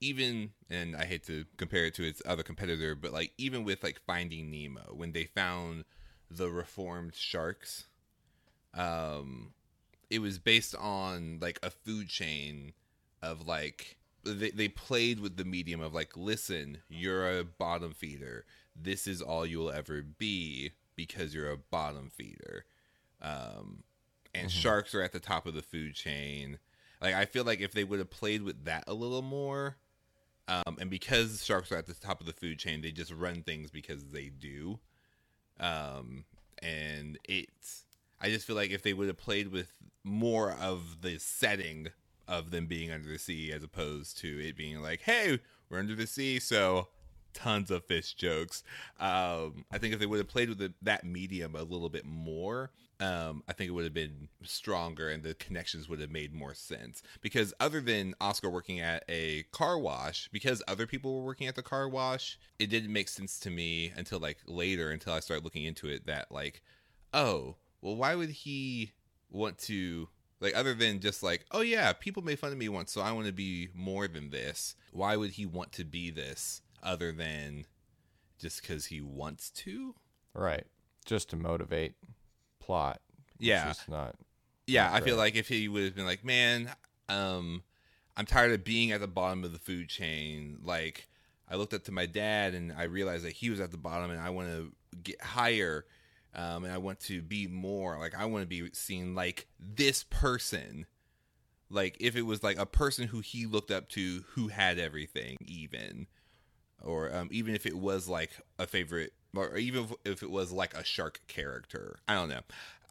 even 0.00 0.50
and 0.70 0.96
I 0.96 1.04
hate 1.04 1.24
to 1.26 1.44
compare 1.56 1.86
it 1.86 1.94
to 1.94 2.04
its 2.04 2.22
other 2.26 2.42
competitor, 2.42 2.94
but 2.94 3.12
like 3.12 3.32
even 3.38 3.64
with 3.64 3.82
like 3.82 4.00
Finding 4.06 4.50
Nemo, 4.50 4.94
when 4.94 5.12
they 5.12 5.24
found 5.24 5.84
the 6.30 6.50
reformed 6.50 7.14
sharks, 7.14 7.86
um 8.74 9.52
it 10.10 10.20
was 10.20 10.38
based 10.38 10.74
on 10.76 11.38
like 11.40 11.58
a 11.62 11.70
food 11.70 12.08
chain 12.08 12.72
of 13.22 13.46
like 13.46 13.96
they, 14.24 14.50
they 14.50 14.68
played 14.68 15.20
with 15.20 15.36
the 15.36 15.44
medium 15.44 15.80
of 15.80 15.94
like 15.94 16.16
listen 16.16 16.78
you're 16.88 17.38
a 17.38 17.44
bottom 17.44 17.92
feeder 17.92 18.44
this 18.74 19.06
is 19.06 19.20
all 19.20 19.44
you'll 19.44 19.70
ever 19.70 20.02
be 20.02 20.72
because 20.96 21.34
you're 21.34 21.50
a 21.50 21.56
bottom 21.56 22.08
feeder 22.10 22.64
um 23.20 23.82
and 24.34 24.50
sharks 24.50 24.94
are 24.94 25.02
at 25.02 25.12
the 25.12 25.20
top 25.20 25.46
of 25.46 25.54
the 25.54 25.62
food 25.62 25.94
chain. 25.94 26.58
Like 27.00 27.14
i 27.14 27.24
feel 27.24 27.44
like 27.44 27.60
if 27.60 27.72
they 27.72 27.84
would 27.84 27.98
have 27.98 28.10
played 28.10 28.42
with 28.42 28.64
that 28.64 28.84
a 28.86 28.94
little 28.94 29.22
more 29.22 29.76
um 30.48 30.76
and 30.80 30.88
because 30.88 31.44
sharks 31.44 31.72
are 31.72 31.76
at 31.76 31.86
the 31.86 31.94
top 31.94 32.20
of 32.20 32.26
the 32.26 32.32
food 32.32 32.58
chain 32.58 32.80
they 32.80 32.92
just 32.92 33.12
run 33.12 33.42
things 33.42 33.70
because 33.70 34.04
they 34.10 34.28
do. 34.28 34.78
Um 35.58 36.24
and 36.62 37.18
it's 37.24 37.84
i 38.20 38.28
just 38.28 38.46
feel 38.46 38.56
like 38.56 38.70
if 38.70 38.82
they 38.82 38.92
would 38.92 39.08
have 39.08 39.18
played 39.18 39.48
with 39.48 39.72
more 40.04 40.52
of 40.52 41.02
the 41.02 41.18
setting 41.18 41.88
of 42.28 42.50
them 42.52 42.66
being 42.66 42.90
under 42.90 43.08
the 43.08 43.18
sea 43.18 43.52
as 43.52 43.62
opposed 43.62 44.16
to 44.18 44.40
it 44.40 44.56
being 44.56 44.80
like 44.80 45.00
hey 45.02 45.40
we're 45.68 45.78
under 45.78 45.94
the 45.94 46.06
sea 46.06 46.38
so 46.38 46.86
tons 47.34 47.70
of 47.70 47.84
fish 47.84 48.14
jokes. 48.14 48.62
Um 49.00 49.64
i 49.70 49.78
think 49.78 49.94
if 49.94 50.00
they 50.00 50.06
would 50.06 50.18
have 50.18 50.28
played 50.28 50.48
with 50.48 50.58
the, 50.58 50.72
that 50.82 51.04
medium 51.04 51.54
a 51.54 51.62
little 51.62 51.88
bit 51.88 52.04
more 52.04 52.70
um 53.00 53.42
i 53.48 53.52
think 53.52 53.68
it 53.68 53.72
would 53.72 53.84
have 53.84 53.94
been 53.94 54.28
stronger 54.42 55.08
and 55.08 55.22
the 55.22 55.34
connections 55.34 55.88
would 55.88 56.00
have 56.00 56.10
made 56.10 56.32
more 56.34 56.54
sense. 56.54 57.02
Because 57.20 57.52
other 57.60 57.80
than 57.80 58.14
oscar 58.20 58.50
working 58.50 58.80
at 58.80 59.04
a 59.08 59.44
car 59.52 59.78
wash 59.78 60.28
because 60.32 60.62
other 60.68 60.86
people 60.86 61.14
were 61.18 61.24
working 61.24 61.46
at 61.46 61.56
the 61.56 61.62
car 61.62 61.88
wash 61.88 62.38
it 62.58 62.68
didn't 62.68 62.92
make 62.92 63.08
sense 63.08 63.38
to 63.40 63.50
me 63.50 63.92
until 63.96 64.18
like 64.18 64.38
later 64.46 64.90
until 64.90 65.12
i 65.12 65.20
started 65.20 65.44
looking 65.44 65.64
into 65.64 65.88
it 65.88 66.06
that 66.06 66.30
like 66.30 66.62
oh 67.14 67.56
well 67.80 67.96
why 67.96 68.14
would 68.14 68.30
he 68.30 68.92
want 69.30 69.58
to 69.58 70.08
like 70.40 70.56
other 70.56 70.74
than 70.74 71.00
just 71.00 71.22
like 71.22 71.44
oh 71.52 71.60
yeah 71.60 71.92
people 71.92 72.22
made 72.22 72.38
fun 72.38 72.52
of 72.52 72.58
me 72.58 72.68
once 72.68 72.92
so 72.92 73.00
i 73.00 73.12
want 73.12 73.26
to 73.26 73.32
be 73.32 73.68
more 73.74 74.08
than 74.08 74.30
this. 74.30 74.74
Why 74.92 75.16
would 75.16 75.30
he 75.30 75.46
want 75.46 75.72
to 75.72 75.84
be 75.84 76.10
this 76.10 76.60
other 76.82 77.12
than 77.12 77.66
just 78.38 78.62
because 78.62 78.86
he 78.86 79.00
wants 79.00 79.50
to 79.50 79.94
Right. 80.34 80.66
Just 81.04 81.30
to 81.30 81.36
motivate 81.36 81.94
plot. 82.60 83.00
Yeah. 83.38 83.70
is 83.70 83.80
not. 83.88 84.14
yeah 84.68 84.88
i 84.92 85.00
feel 85.00 85.16
like 85.16 85.34
if 85.34 85.48
he 85.48 85.68
would 85.68 85.82
have 85.82 85.96
been 85.96 86.06
like 86.06 86.24
man 86.24 86.70
um 87.08 87.62
i'm 88.16 88.24
tired 88.24 88.52
of 88.52 88.62
being 88.62 88.92
at 88.92 89.00
the 89.00 89.08
bottom 89.08 89.42
of 89.42 89.52
the 89.52 89.58
food 89.58 89.88
chain 89.88 90.58
like 90.62 91.08
i 91.50 91.56
looked 91.56 91.74
up 91.74 91.82
to 91.84 91.90
my 91.92 92.06
dad 92.06 92.54
and 92.54 92.72
i 92.72 92.84
realized 92.84 93.24
that 93.24 93.32
he 93.32 93.50
was 93.50 93.58
at 93.58 93.72
the 93.72 93.76
bottom 93.76 94.12
and 94.12 94.20
i 94.20 94.30
want 94.30 94.48
to 94.48 94.72
get 95.02 95.20
higher 95.20 95.84
um, 96.36 96.62
and 96.62 96.72
i 96.72 96.78
want 96.78 97.00
to 97.00 97.20
be 97.20 97.48
more 97.48 97.98
like 97.98 98.14
i 98.14 98.24
want 98.24 98.42
to 98.42 98.46
be 98.46 98.70
seen 98.72 99.16
like 99.16 99.48
this 99.58 100.04
person 100.04 100.86
like 101.68 101.96
if 101.98 102.14
it 102.14 102.22
was 102.22 102.44
like 102.44 102.58
a 102.58 102.66
person 102.66 103.08
who 103.08 103.18
he 103.18 103.44
looked 103.46 103.72
up 103.72 103.88
to 103.88 104.22
who 104.34 104.46
had 104.48 104.78
everything 104.78 105.36
even 105.40 106.06
or 106.84 107.14
um, 107.14 107.28
even 107.30 107.54
if 107.54 107.66
it 107.66 107.76
was 107.76 108.08
like 108.08 108.30
a 108.58 108.66
favorite 108.66 109.12
or 109.34 109.56
even 109.56 109.88
if- 110.04 110.22
it 110.22 110.30
was 110.30 110.52
like 110.52 110.74
a 110.74 110.84
shark 110.84 111.20
character 111.28 111.98
i 112.08 112.14
don't 112.14 112.28
know 112.28 112.40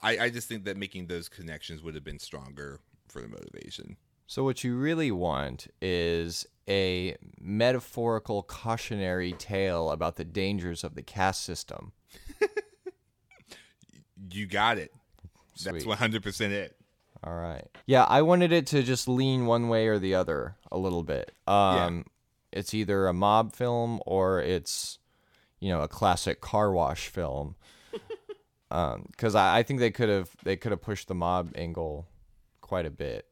I, 0.04 0.18
I 0.18 0.30
just 0.32 0.48
think 0.48 0.64
that 0.66 0.78
making 0.78 1.06
those 1.08 1.30
connections 1.30 1.84
would 1.84 1.94
have 1.96 2.04
been 2.04 2.18
stronger 2.20 2.80
for 3.08 3.22
the 3.22 3.28
motivation 3.28 3.98
So 4.26 4.44
what 4.44 4.64
you 4.64 4.76
really 4.78 5.12
want 5.12 5.68
is 5.82 6.46
a 6.68 7.18
metaphorical 7.40 8.44
cautionary 8.44 9.34
tale 9.34 9.92
about 9.92 10.16
the 10.16 10.24
dangers 10.26 10.84
of 10.84 10.96
the 10.96 11.02
caste 11.04 11.44
system. 11.44 11.92
You 14.32 14.46
got 14.46 14.78
it. 14.78 14.92
That's 15.64 15.84
100% 15.84 16.42
it. 16.52 16.76
All 17.24 17.36
right. 17.36 17.68
Yeah, 17.86 18.04
I 18.04 18.22
wanted 18.22 18.52
it 18.52 18.68
to 18.68 18.84
just 18.84 19.08
lean 19.08 19.46
one 19.46 19.68
way 19.68 19.88
or 19.88 20.00
the 20.00 20.16
other 20.16 20.56
a 20.72 20.78
little 20.78 21.04
bit. 21.04 21.32
Um 21.48 22.06
it's 22.52 22.74
either 22.74 23.08
a 23.08 23.14
mob 23.14 23.56
film 23.56 24.02
or 24.06 24.42
it's 24.42 25.00
you 25.60 25.70
know, 25.70 25.82
a 25.82 25.88
classic 25.88 26.42
car 26.42 26.72
wash 26.72 27.08
film. 27.08 27.56
um 28.72 29.08
cuz 29.18 29.36
I, 29.36 29.60
I 29.60 29.64
think 29.64 29.80
they 29.80 29.92
could 29.92 30.10
have 30.10 30.32
they 30.44 30.58
could 30.58 30.72
have 30.72 30.82
pushed 30.82 31.08
the 31.08 31.16
mob 31.16 31.52
angle 31.56 32.08
quite 32.62 32.86
a 32.86 32.92
bit. 32.92 33.28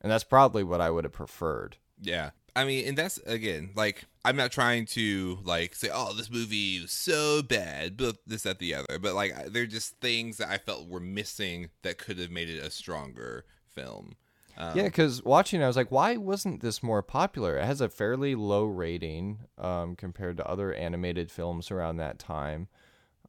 And 0.00 0.10
that's 0.10 0.24
probably 0.24 0.64
what 0.64 0.80
I 0.80 0.90
would 0.90 1.04
have 1.04 1.12
preferred. 1.12 1.78
Yeah. 2.00 2.30
I 2.56 2.64
mean, 2.64 2.86
and 2.86 2.96
that's 2.96 3.18
again, 3.18 3.70
like, 3.74 4.04
I'm 4.24 4.36
not 4.36 4.52
trying 4.52 4.86
to 4.86 5.38
like 5.44 5.74
say, 5.74 5.88
"Oh, 5.92 6.12
this 6.12 6.30
movie 6.30 6.80
was 6.80 6.92
so 6.92 7.42
bad," 7.42 7.96
but 7.96 8.16
this, 8.26 8.42
that, 8.44 8.58
the 8.58 8.74
other. 8.74 8.98
But 9.00 9.14
like, 9.14 9.34
they're 9.46 9.66
just 9.66 10.00
things 10.00 10.36
that 10.36 10.50
I 10.50 10.58
felt 10.58 10.88
were 10.88 11.00
missing 11.00 11.70
that 11.82 11.98
could 11.98 12.18
have 12.18 12.30
made 12.30 12.48
it 12.48 12.62
a 12.62 12.70
stronger 12.70 13.44
film. 13.66 14.16
Um, 14.56 14.76
Yeah, 14.76 14.84
because 14.84 15.22
watching, 15.24 15.62
I 15.62 15.66
was 15.66 15.76
like, 15.76 15.90
why 15.90 16.16
wasn't 16.16 16.60
this 16.60 16.82
more 16.82 17.02
popular? 17.02 17.56
It 17.56 17.64
has 17.64 17.80
a 17.80 17.88
fairly 17.88 18.34
low 18.34 18.64
rating 18.64 19.40
um, 19.58 19.96
compared 19.96 20.36
to 20.38 20.46
other 20.46 20.72
animated 20.72 21.30
films 21.30 21.70
around 21.70 21.96
that 21.96 22.18
time, 22.18 22.68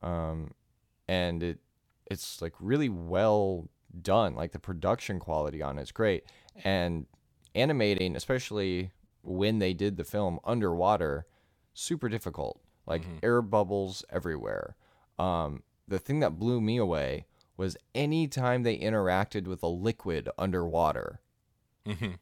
um, 0.02 0.52
and 1.08 1.42
it 1.42 1.60
it's 2.10 2.42
like 2.42 2.54
really 2.60 2.90
well 2.90 3.70
done. 4.02 4.36
Like 4.36 4.52
the 4.52 4.60
production 4.60 5.20
quality 5.20 5.62
on 5.62 5.80
it's 5.80 5.92
great, 5.92 6.26
and 6.64 7.06
animating, 7.56 8.16
especially 8.16 8.92
when 9.24 9.60
they 9.60 9.74
did 9.74 9.98
the 9.98 10.04
film 10.04 10.40
underwater, 10.44 11.26
super 11.74 12.10
difficult. 12.10 12.62
Like 12.86 13.04
air 13.24 13.42
bubbles 13.42 14.06
everywhere. 14.12 14.76
Um, 15.18 15.64
the 15.88 15.98
thing 15.98 16.20
that 16.20 16.38
blew 16.38 16.62
me 16.62 16.78
away 16.78 17.26
was 17.58 17.78
any 17.94 18.28
time 18.28 18.64
they 18.64 18.78
interacted 18.78 19.48
with 19.48 19.64
a 19.64 19.68
liquid 19.68 20.30
underwater. 20.38 21.20
mhm. 21.86 22.18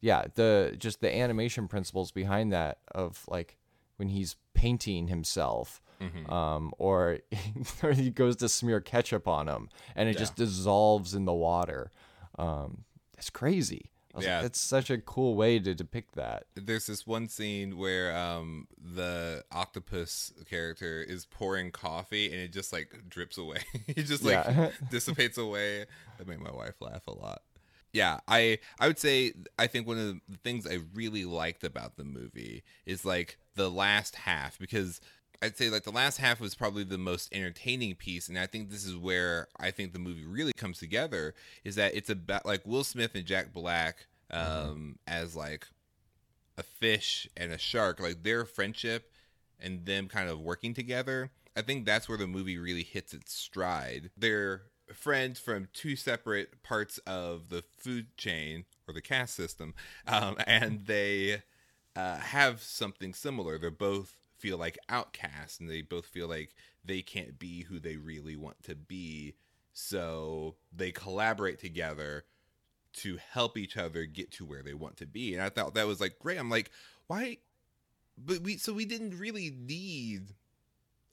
Yeah, 0.00 0.24
the 0.34 0.74
just 0.78 1.00
the 1.00 1.14
animation 1.14 1.68
principles 1.68 2.10
behind 2.10 2.52
that 2.52 2.78
of 2.92 3.24
like 3.28 3.56
when 3.96 4.08
he's 4.08 4.34
painting 4.52 5.06
himself, 5.08 5.80
um, 6.28 6.72
or, 6.78 7.20
or 7.84 7.92
he 7.92 8.10
goes 8.10 8.34
to 8.36 8.48
smear 8.48 8.80
ketchup 8.80 9.28
on 9.28 9.46
him 9.48 9.68
and 9.94 10.08
it 10.08 10.18
just 10.18 10.34
dissolves 10.34 11.14
in 11.14 11.24
the 11.24 11.32
water. 11.32 11.92
Um, 12.36 12.82
that's 13.14 13.30
crazy. 13.30 13.91
Yeah. 14.18 14.34
like, 14.36 14.42
that's 14.42 14.60
such 14.60 14.90
a 14.90 14.98
cool 14.98 15.34
way 15.34 15.58
to 15.58 15.74
depict 15.74 16.14
that. 16.16 16.44
There's 16.54 16.86
this 16.86 17.06
one 17.06 17.28
scene 17.28 17.78
where 17.78 18.16
um 18.16 18.66
the 18.78 19.44
octopus 19.50 20.32
character 20.48 21.02
is 21.02 21.24
pouring 21.24 21.70
coffee 21.70 22.26
and 22.26 22.36
it 22.36 22.52
just 22.52 22.72
like 22.72 22.94
drips 23.08 23.38
away. 23.38 23.58
it 23.88 24.02
just 24.04 24.24
like 24.24 24.44
Yeah. 24.44 24.70
dissipates 24.90 25.38
away. 25.38 25.86
That 26.18 26.28
made 26.28 26.40
my 26.40 26.52
wife 26.52 26.74
laugh 26.80 27.06
a 27.06 27.12
lot. 27.12 27.42
Yeah, 27.92 28.20
I 28.26 28.58
I 28.80 28.86
would 28.86 28.98
say 28.98 29.32
I 29.58 29.66
think 29.66 29.86
one 29.86 29.98
of 29.98 30.06
the 30.28 30.36
things 30.44 30.66
I 30.66 30.78
really 30.94 31.24
liked 31.24 31.62
about 31.64 31.96
the 31.96 32.04
movie 32.04 32.64
is 32.86 33.04
like 33.04 33.38
the 33.54 33.70
last 33.70 34.16
half 34.16 34.58
because 34.58 35.00
I'd 35.42 35.56
say 35.56 35.68
like 35.68 35.82
the 35.82 35.90
last 35.90 36.18
half 36.18 36.40
was 36.40 36.54
probably 36.54 36.84
the 36.84 36.98
most 36.98 37.34
entertaining 37.34 37.96
piece 37.96 38.28
and 38.28 38.38
I 38.38 38.46
think 38.46 38.70
this 38.70 38.86
is 38.86 38.96
where 38.96 39.48
I 39.58 39.70
think 39.70 39.92
the 39.92 39.98
movie 39.98 40.24
really 40.24 40.52
comes 40.52 40.78
together 40.78 41.34
is 41.64 41.74
that 41.74 41.94
it's 41.94 42.08
about 42.10 42.46
like 42.46 42.62
Will 42.64 42.84
Smith 42.84 43.14
and 43.14 43.26
Jack 43.26 43.52
Black 43.52 44.06
um 44.30 44.98
as 45.06 45.36
like 45.36 45.66
a 46.56 46.62
fish 46.62 47.28
and 47.36 47.52
a 47.52 47.58
shark, 47.58 48.00
like 48.00 48.22
their 48.22 48.44
friendship 48.44 49.10
and 49.60 49.86
them 49.86 50.08
kind 50.08 50.28
of 50.28 50.40
working 50.40 50.74
together, 50.74 51.30
I 51.56 51.62
think 51.62 51.84
that's 51.84 52.08
where 52.08 52.18
the 52.18 52.26
movie 52.26 52.58
really 52.58 52.82
hits 52.82 53.14
its 53.14 53.32
stride. 53.32 54.10
They're 54.16 54.62
friends 54.92 55.38
from 55.38 55.68
two 55.72 55.96
separate 55.96 56.62
parts 56.62 56.98
of 57.06 57.48
the 57.48 57.62
food 57.78 58.16
chain 58.16 58.64
or 58.86 58.94
the 58.94 59.00
caste 59.00 59.34
system, 59.34 59.74
um, 60.06 60.36
and 60.46 60.86
they 60.86 61.42
uh, 61.94 62.18
have 62.18 62.62
something 62.62 63.14
similar. 63.14 63.58
They're 63.58 63.70
both 63.70 64.16
feel 64.42 64.58
like 64.58 64.76
outcasts, 64.88 65.60
and 65.60 65.70
they 65.70 65.82
both 65.82 66.04
feel 66.04 66.28
like 66.28 66.50
they 66.84 67.00
can't 67.00 67.38
be 67.38 67.62
who 67.62 67.78
they 67.78 67.96
really 67.96 68.34
want 68.34 68.60
to 68.64 68.74
be. 68.74 69.34
So 69.72 70.56
they 70.76 70.90
collaborate 70.90 71.60
together 71.60 72.24
to 72.94 73.18
help 73.30 73.56
each 73.56 73.76
other 73.76 74.04
get 74.04 74.32
to 74.32 74.44
where 74.44 74.62
they 74.62 74.74
want 74.74 74.96
to 74.96 75.06
be. 75.06 75.32
And 75.32 75.42
I 75.42 75.48
thought 75.48 75.74
that 75.74 75.86
was 75.86 76.00
like 76.00 76.18
great. 76.18 76.38
I'm 76.38 76.50
like, 76.50 76.72
why? 77.06 77.38
But 78.18 78.40
we 78.40 78.56
so 78.56 78.72
we 78.72 78.84
didn't 78.84 79.16
really 79.18 79.54
need 79.56 80.34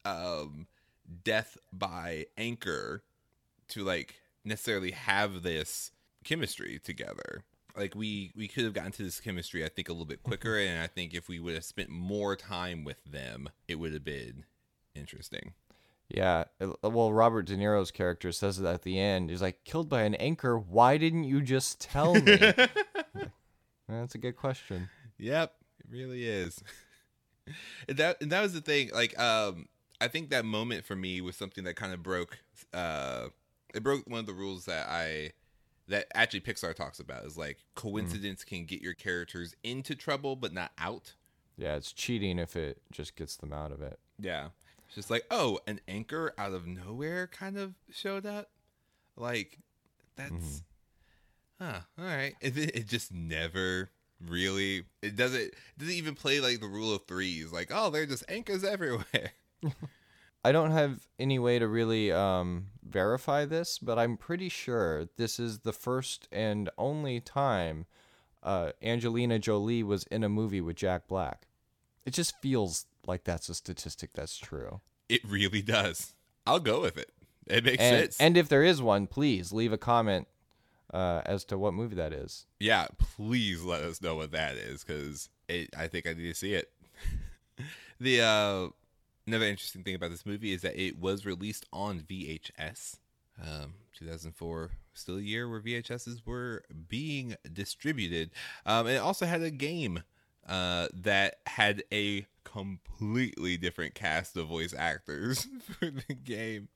um 0.03 0.65
death 1.23 1.55
by 1.71 2.25
anchor 2.35 3.03
to 3.69 3.83
like 3.83 4.15
necessarily 4.43 4.91
have 4.91 5.43
this 5.43 5.91
chemistry 6.23 6.79
together. 6.83 7.43
Like 7.75 7.95
we 7.95 8.31
we 8.35 8.47
could 8.47 8.63
have 8.63 8.73
gotten 8.73 8.91
to 8.93 9.03
this 9.03 9.19
chemistry 9.19 9.63
I 9.63 9.69
think 9.69 9.89
a 9.89 9.91
little 9.91 10.05
bit 10.05 10.23
quicker 10.23 10.57
and 10.57 10.81
I 10.81 10.87
think 10.87 11.13
if 11.13 11.29
we 11.29 11.39
would 11.39 11.53
have 11.53 11.63
spent 11.63 11.89
more 11.89 12.35
time 12.35 12.83
with 12.83 13.03
them, 13.05 13.49
it 13.67 13.75
would 13.75 13.93
have 13.93 14.03
been 14.03 14.45
interesting. 14.95 15.53
Yeah. 16.09 16.45
Well, 16.81 17.13
Robert 17.13 17.45
De 17.45 17.55
Niro's 17.55 17.91
character 17.91 18.31
says 18.31 18.59
it 18.59 18.65
at 18.65 18.81
the 18.81 18.99
end. 18.99 19.29
He's 19.29 19.43
like, 19.43 19.63
killed 19.63 19.87
by 19.89 20.01
an 20.01 20.15
anchor. 20.15 20.57
Why 20.57 20.97
didn't 20.97 21.25
you 21.25 21.41
just 21.41 21.79
tell 21.79 22.15
me? 22.15 22.37
That's 23.87 24.15
a 24.15 24.17
good 24.17 24.35
question. 24.35 24.89
Yep, 25.19 25.53
it 25.79 25.85
really 25.89 26.25
is. 26.25 26.63
and 27.87 27.97
that 27.97 28.21
and 28.21 28.31
that 28.31 28.41
was 28.41 28.53
the 28.53 28.61
thing. 28.61 28.89
Like, 28.93 29.17
um, 29.19 29.67
I 30.01 30.07
think 30.07 30.29
that 30.29 30.45
moment 30.45 30.85
for 30.85 30.95
me 30.95 31.21
was 31.21 31.35
something 31.35 31.63
that 31.65 31.75
kind 31.75 31.93
of 31.93 32.01
broke. 32.01 32.39
Uh, 32.73 33.27
it 33.73 33.83
broke 33.83 34.07
one 34.07 34.19
of 34.19 34.25
the 34.25 34.33
rules 34.33 34.65
that 34.65 34.87
I 34.87 35.31
that 35.89 36.07
actually 36.13 36.41
Pixar 36.41 36.73
talks 36.73 36.99
about 36.99 37.25
is 37.25 37.37
like 37.37 37.57
hmm. 37.75 37.87
coincidence 37.89 38.43
can 38.43 38.65
get 38.65 38.81
your 38.81 38.93
characters 38.93 39.55
into 39.63 39.95
trouble 39.95 40.35
but 40.35 40.53
not 40.53 40.71
out. 40.77 41.15
Yeah, 41.57 41.75
it's 41.75 41.91
cheating 41.91 42.39
if 42.39 42.55
it 42.55 42.81
just 42.91 43.15
gets 43.15 43.35
them 43.35 43.51
out 43.51 43.71
of 43.71 43.81
it. 43.81 43.99
Yeah, 44.17 44.49
it's 44.85 44.95
just 44.95 45.09
like 45.09 45.25
oh, 45.29 45.59
an 45.67 45.81
anchor 45.87 46.33
out 46.37 46.53
of 46.53 46.65
nowhere 46.65 47.27
kind 47.27 47.57
of 47.57 47.73
showed 47.91 48.25
up. 48.25 48.49
Like, 49.17 49.59
that's 50.15 50.31
mm-hmm. 50.31 51.63
huh. 51.63 51.79
All 51.97 52.05
right, 52.05 52.35
then 52.41 52.69
it 52.73 52.87
just 52.87 53.13
never 53.13 53.89
really. 54.25 54.83
It 55.01 55.17
doesn't. 55.17 55.41
It 55.41 55.55
doesn't 55.77 55.93
even 55.93 56.15
play 56.15 56.39
like 56.39 56.61
the 56.61 56.67
rule 56.67 56.95
of 56.95 57.05
threes. 57.07 57.51
Like 57.51 57.71
oh, 57.73 57.89
they're 57.89 58.05
just 58.05 58.23
anchors 58.29 58.63
everywhere. 58.63 59.33
I 60.43 60.51
don't 60.51 60.71
have 60.71 61.07
any 61.17 61.37
way 61.39 61.59
to 61.59 61.67
really 61.67 62.11
um, 62.11 62.67
verify 62.83 63.45
this, 63.45 63.77
but 63.77 63.99
I'm 63.99 64.15
pretty 64.17 64.49
sure 64.49 65.07
this 65.17 65.39
is 65.39 65.59
the 65.59 65.73
first 65.73 66.27
and 66.31 66.69
only 66.77 67.19
time 67.19 67.85
uh, 68.41 68.71
Angelina 68.81 69.37
Jolie 69.39 69.83
was 69.83 70.03
in 70.05 70.23
a 70.23 70.29
movie 70.29 70.61
with 70.61 70.77
Jack 70.77 71.07
Black. 71.07 71.47
It 72.05 72.11
just 72.13 72.39
feels 72.41 72.85
like 73.05 73.25
that's 73.25 73.49
a 73.49 73.53
statistic 73.53 74.11
that's 74.13 74.37
true. 74.37 74.79
It 75.09 75.21
really 75.27 75.61
does. 75.61 76.13
I'll 76.47 76.59
go 76.61 76.81
with 76.81 76.97
it. 76.97 77.11
It 77.47 77.65
makes 77.65 77.83
And, 77.83 77.99
sense. 78.03 78.17
and 78.21 78.37
if 78.37 78.47
there 78.47 78.63
is 78.63 78.81
one, 78.81 79.07
please 79.07 79.51
leave 79.51 79.73
a 79.73 79.77
comment 79.77 80.27
uh, 80.93 81.21
as 81.25 81.43
to 81.45 81.57
what 81.57 81.73
movie 81.73 81.95
that 81.97 82.13
is. 82.13 82.45
yeah, 82.59 82.87
please 82.97 83.63
let 83.63 83.81
us 83.81 84.01
know 84.01 84.15
what 84.15 84.31
that 84.31 84.55
is 84.55 84.83
because 84.83 85.29
I 85.49 85.87
think 85.87 86.07
I 86.07 86.13
need 86.13 86.29
to 86.29 86.33
see 86.33 86.53
it. 86.53 86.71
the 87.99 88.21
uh, 88.21 88.67
another 89.29 89.45
interesting 89.45 89.83
thing 89.83 89.95
about 89.95 90.09
this 90.11 90.25
movie 90.25 90.53
is 90.53 90.61
that 90.61 90.79
it 90.79 90.99
was 90.99 91.25
released 91.25 91.65
on 91.71 92.01
VHS. 92.01 92.97
Um, 93.41 93.75
2004, 93.97 94.71
still 94.93 95.17
a 95.17 95.21
year 95.21 95.49
where 95.49 95.61
VHSs 95.61 96.25
were 96.25 96.63
being 96.89 97.35
distributed. 97.53 98.31
Um, 98.65 98.87
it 98.87 98.97
also 98.97 99.25
had 99.25 99.41
a 99.41 99.51
game 99.51 100.03
uh, 100.47 100.87
that 100.93 101.35
had 101.45 101.83
a 101.93 102.25
completely 102.43 103.55
different 103.55 103.93
cast 103.95 104.35
of 104.35 104.47
voice 104.47 104.73
actors 104.77 105.47
for 105.63 105.89
the 105.89 106.13
game. 106.13 106.67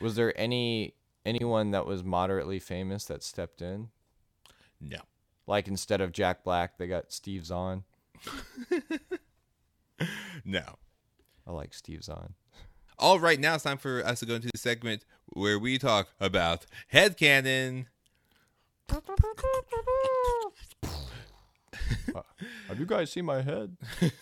Was 0.00 0.16
there 0.16 0.32
any 0.38 0.94
anyone 1.26 1.72
that 1.72 1.86
was 1.86 2.02
moderately 2.02 2.58
famous 2.58 3.04
that 3.06 3.22
stepped 3.22 3.60
in? 3.60 3.88
No. 4.80 4.98
Like 5.46 5.68
instead 5.68 6.00
of 6.00 6.12
Jack 6.12 6.42
Black, 6.44 6.78
they 6.78 6.86
got 6.86 7.12
Steve 7.12 7.44
Zahn. 7.44 7.84
No. 10.44 10.78
I 11.46 11.52
like 11.52 11.74
Steve 11.74 12.04
Zahn. 12.04 12.34
All 12.98 13.18
right, 13.18 13.40
now 13.40 13.54
it's 13.54 13.64
time 13.64 13.78
for 13.78 14.04
us 14.04 14.20
to 14.20 14.26
go 14.26 14.34
into 14.34 14.48
the 14.52 14.58
segment 14.58 15.04
where 15.26 15.58
we 15.58 15.78
talk 15.78 16.08
about 16.20 16.66
head 16.88 17.16
headcanon. 17.16 17.86
Have 22.68 22.78
you 22.78 22.86
guys 22.86 23.10
seen 23.10 23.24
my 23.24 23.42
head? 23.42 23.76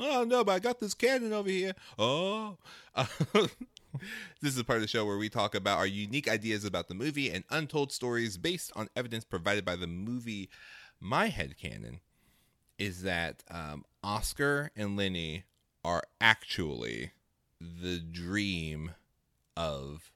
Oh 0.00 0.22
no, 0.22 0.44
but 0.44 0.52
I 0.52 0.58
got 0.60 0.78
this 0.78 0.94
cannon 0.94 1.32
over 1.32 1.50
here. 1.50 1.72
Oh, 1.98 2.56
This 4.40 4.52
is 4.54 4.58
a 4.58 4.64
part 4.64 4.76
of 4.76 4.82
the 4.82 4.88
show 4.88 5.04
where 5.04 5.16
we 5.16 5.28
talk 5.28 5.54
about 5.54 5.78
our 5.78 5.86
unique 5.86 6.28
ideas 6.28 6.64
about 6.64 6.86
the 6.88 6.94
movie 6.94 7.30
and 7.30 7.42
untold 7.50 7.90
stories 7.90 8.36
based 8.36 8.70
on 8.76 8.88
evidence 8.94 9.24
provided 9.24 9.64
by 9.64 9.74
the 9.76 9.86
movie. 9.86 10.50
My 11.00 11.30
headcanon 11.30 11.98
is 12.78 13.02
that 13.02 13.42
um, 13.50 13.84
Oscar 14.04 14.70
and 14.76 14.96
Lenny 14.96 15.44
are 15.88 16.02
actually 16.20 17.12
the 17.60 17.98
dream 17.98 18.92
of, 19.56 20.12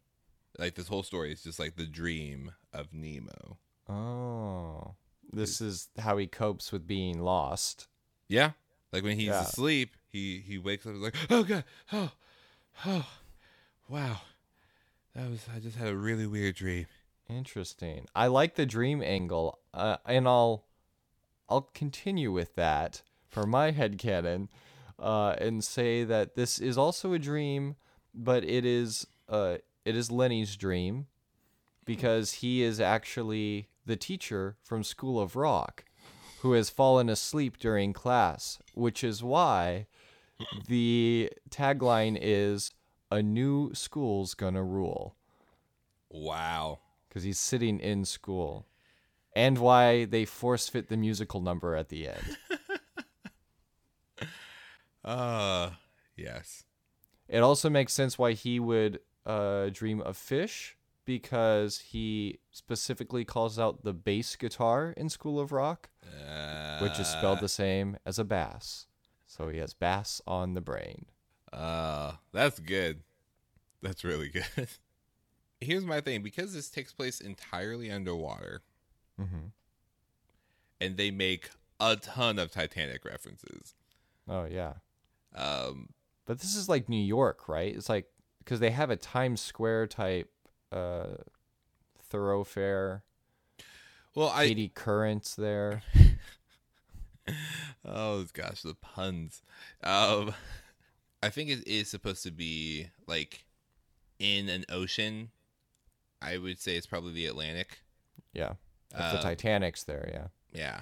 like, 0.58 0.74
this 0.74 0.88
whole 0.88 1.02
story 1.02 1.32
is 1.32 1.42
just 1.42 1.58
like 1.58 1.76
the 1.76 1.86
dream 1.86 2.52
of 2.72 2.92
Nemo. 2.92 3.56
Oh, 3.88 4.94
this 5.32 5.60
is 5.60 5.88
how 5.98 6.18
he 6.18 6.26
copes 6.26 6.72
with 6.72 6.86
being 6.86 7.20
lost. 7.20 7.88
Yeah. 8.28 8.52
Like 8.92 9.02
when 9.02 9.16
he's 9.16 9.28
Yeah. 9.28 9.42
asleep, 9.42 9.96
he 10.08 10.40
he 10.46 10.58
wakes 10.58 10.84
up 10.84 10.92
and 10.92 10.98
is 10.98 11.02
like, 11.02 11.16
oh 11.30 11.42
god, 11.42 11.64
oh, 11.92 12.12
oh, 12.86 13.08
wow, 13.88 14.20
that 15.14 15.30
was 15.30 15.46
I 15.54 15.58
just 15.58 15.76
had 15.78 15.88
a 15.88 15.96
really 15.96 16.26
weird 16.26 16.56
dream. 16.56 16.86
Interesting. 17.28 18.06
I 18.14 18.26
like 18.26 18.54
the 18.56 18.66
dream 18.66 19.02
angle, 19.02 19.58
uh, 19.72 19.96
and 20.04 20.28
I'll 20.28 20.64
I'll 21.48 21.70
continue 21.74 22.30
with 22.30 22.54
that 22.56 23.02
for 23.30 23.46
my 23.46 23.70
head 23.70 23.96
headcanon, 23.96 24.48
uh, 25.02 25.34
and 25.38 25.62
say 25.64 26.04
that 26.04 26.34
this 26.36 26.58
is 26.58 26.78
also 26.78 27.12
a 27.12 27.18
dream, 27.18 27.76
but 28.14 28.44
it 28.44 28.64
is 28.64 29.06
uh 29.28 29.56
it 29.84 29.96
is 29.96 30.10
Lenny's 30.10 30.56
dream, 30.56 31.06
because 31.84 32.34
he 32.34 32.62
is 32.62 32.80
actually 32.80 33.68
the 33.84 33.96
teacher 33.96 34.56
from 34.62 34.84
School 34.84 35.20
of 35.20 35.34
Rock, 35.34 35.84
who 36.42 36.52
has 36.52 36.70
fallen 36.70 37.08
asleep 37.08 37.58
during 37.58 37.92
class, 37.92 38.58
which 38.74 39.02
is 39.02 39.22
why 39.22 39.86
the 40.68 41.30
tagline 41.50 42.16
is 42.20 42.70
a 43.10 43.22
new 43.22 43.74
school's 43.74 44.34
gonna 44.34 44.62
rule 44.62 45.16
Wow. 46.10 46.78
because 47.08 47.24
he's 47.24 47.38
sitting 47.40 47.80
in 47.80 48.04
school, 48.04 48.66
and 49.34 49.58
why 49.58 50.04
they 50.04 50.24
force 50.24 50.68
fit 50.68 50.88
the 50.88 50.96
musical 50.96 51.40
number 51.40 51.74
at 51.74 51.88
the 51.88 52.06
end. 52.08 52.36
Uh, 55.04 55.70
yes. 56.16 56.64
it 57.28 57.38
also 57.40 57.68
makes 57.68 57.92
sense 57.92 58.18
why 58.18 58.32
he 58.32 58.60
would 58.60 59.00
uh, 59.26 59.68
dream 59.72 60.00
of 60.00 60.16
fish 60.16 60.76
because 61.04 61.78
he 61.78 62.38
specifically 62.52 63.24
calls 63.24 63.58
out 63.58 63.82
the 63.82 63.92
bass 63.92 64.36
guitar 64.36 64.94
in 64.96 65.08
School 65.08 65.40
of 65.40 65.50
Rock, 65.52 65.90
Uh, 66.04 66.78
which 66.80 66.98
is 67.00 67.08
spelled 67.08 67.40
the 67.40 67.48
same 67.48 67.96
as 68.06 68.18
a 68.18 68.24
bass. 68.24 68.86
So 69.26 69.48
he 69.48 69.58
has 69.58 69.74
bass 69.74 70.20
on 70.26 70.54
the 70.54 70.60
brain. 70.60 71.06
Uh, 71.52 72.12
that's 72.32 72.60
good. 72.60 73.02
That's 73.82 74.04
really 74.04 74.28
good. 74.56 74.68
Here's 75.60 75.84
my 75.84 76.00
thing 76.00 76.22
because 76.22 76.54
this 76.54 76.68
takes 76.70 76.92
place 76.92 77.20
entirely 77.20 77.90
underwater, 77.90 78.62
hmm 79.18 79.48
and 80.80 80.96
they 80.96 81.10
make 81.12 81.50
a 81.78 81.94
ton 81.96 82.38
of 82.38 82.50
Titanic 82.50 83.04
references. 83.04 83.74
Oh 84.28 84.44
yeah, 84.44 84.74
Um, 85.34 85.88
but 86.26 86.40
this 86.40 86.54
is 86.54 86.68
like 86.68 86.88
New 86.88 87.02
York, 87.02 87.48
right? 87.48 87.74
It's 87.74 87.88
like 87.88 88.06
because 88.38 88.60
they 88.60 88.70
have 88.70 88.90
a 88.90 88.96
Times 88.96 89.40
Square 89.40 89.88
type 89.88 90.30
uh, 90.70 91.16
thoroughfare. 91.98 93.02
well, 94.14 94.30
I 94.30 94.48
Katie 94.48 94.72
Current's 94.74 95.34
there. 95.34 95.82
oh 97.84 98.24
gosh, 98.32 98.62
the 98.62 98.74
puns. 98.74 99.42
Um, 99.82 100.34
I 101.22 101.28
think 101.30 101.50
it 101.50 101.66
is 101.66 101.88
supposed 101.88 102.22
to 102.24 102.30
be 102.30 102.88
like 103.06 103.44
in 104.18 104.48
an 104.48 104.64
ocean. 104.68 105.30
I 106.20 106.38
would 106.38 106.60
say 106.60 106.76
it's 106.76 106.86
probably 106.86 107.12
the 107.12 107.26
Atlantic. 107.26 107.82
Yeah. 108.32 108.54
If 108.94 109.22
the 109.22 109.28
Titanic's 109.28 109.84
there, 109.84 110.08
yeah. 110.12 110.26
Yeah. 110.52 110.80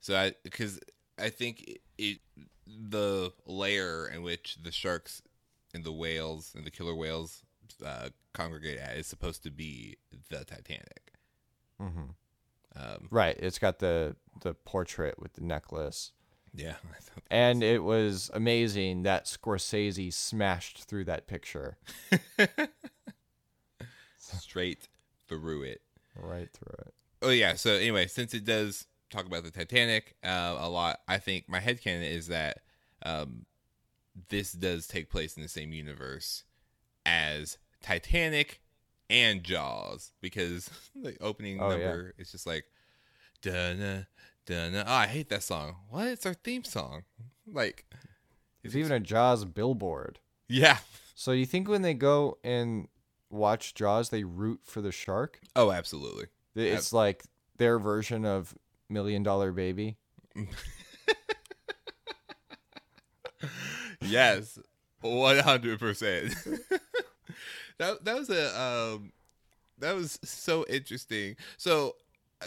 So 0.00 0.16
I 0.16 0.34
because 0.42 0.80
I 1.18 1.28
think 1.28 1.80
it, 2.00 2.18
the 2.66 3.32
layer 3.46 4.08
in 4.08 4.22
which 4.22 4.56
the 4.62 4.72
sharks 4.72 5.22
and 5.74 5.84
the 5.84 5.92
whales 5.92 6.52
and 6.56 6.64
the 6.66 6.70
killer 6.70 6.94
whales 6.94 7.42
uh, 7.84 8.08
congregate 8.32 8.78
at 8.78 8.96
is 8.96 9.06
supposed 9.06 9.42
to 9.44 9.50
be 9.50 9.96
the 10.28 10.44
Titanic. 10.44 11.12
hmm 11.78 12.10
Um, 12.76 13.08
Right. 13.10 13.36
It's 13.38 13.58
got 13.58 13.78
the 13.78 14.16
the 14.42 14.54
portrait 14.54 15.18
with 15.18 15.34
the 15.34 15.42
necklace. 15.42 16.12
yeah. 16.54 16.74
And 17.30 17.62
it 17.62 17.84
was 17.84 18.28
amazing 18.34 19.04
that 19.04 19.26
Scorsese 19.26 20.12
smashed 20.12 20.84
through 20.88 21.04
that 21.04 21.28
picture. 21.28 21.78
Straight 24.18 24.88
through 25.28 25.62
it. 25.62 25.80
Right 26.16 26.48
through 26.52 26.74
it. 26.86 26.94
Oh 27.22 27.30
yeah. 27.30 27.54
So 27.54 27.74
anyway, 27.74 28.06
since 28.06 28.34
it 28.34 28.44
does 28.44 28.86
talk 29.10 29.26
about 29.26 29.44
the 29.44 29.50
Titanic 29.50 30.14
uh, 30.24 30.56
a 30.58 30.68
lot, 30.68 31.00
I 31.08 31.18
think 31.18 31.48
my 31.48 31.60
headcanon 31.60 32.08
is 32.10 32.28
that 32.28 32.58
um, 33.04 33.44
this 34.28 34.52
does 34.52 34.86
take 34.86 35.10
place 35.10 35.36
in 35.36 35.42
the 35.42 35.48
same 35.48 35.72
universe 35.72 36.44
as 37.06 37.58
Titanic 37.82 38.60
and 39.08 39.42
Jaws 39.42 40.12
because 40.20 40.70
the 40.94 41.16
opening 41.20 41.60
Oh, 41.60 41.70
yeah. 41.70 41.76
number 41.88 42.14
is 42.18 42.30
just 42.32 42.46
like 42.46 42.64
dun 43.42 44.06
dun. 44.46 44.74
Oh, 44.76 44.84
I 44.86 45.06
hate 45.06 45.28
that 45.30 45.42
song. 45.42 45.76
What? 45.88 46.06
It's 46.08 46.26
our 46.26 46.34
theme 46.34 46.64
song. 46.64 47.02
Like, 47.46 47.86
it's 48.62 48.76
even 48.76 48.92
a 48.92 49.00
Jaws 49.00 49.44
billboard. 49.44 50.18
yeah. 50.48 50.78
So 51.14 51.32
you 51.32 51.44
think 51.44 51.68
when 51.68 51.82
they 51.82 51.92
go 51.92 52.38
and 52.42 52.88
watch 53.28 53.74
Jaws, 53.74 54.08
they 54.08 54.24
root 54.24 54.60
for 54.64 54.80
the 54.80 54.90
shark? 54.92 55.38
Oh, 55.54 55.70
absolutely. 55.70 56.26
It's 56.54 56.94
like 56.94 57.24
their 57.58 57.78
version 57.78 58.24
of 58.24 58.54
Million 58.90 59.22
Dollar 59.22 59.52
Baby. 59.52 59.96
yes, 64.02 64.58
one 65.00 65.38
hundred 65.38 65.78
percent. 65.78 66.34
That 67.78 68.04
that 68.04 68.16
was 68.16 68.28
a 68.28 68.60
um, 68.60 69.12
that 69.78 69.94
was 69.94 70.18
so 70.22 70.66
interesting. 70.68 71.36
So, 71.56 71.96
uh, 72.42 72.46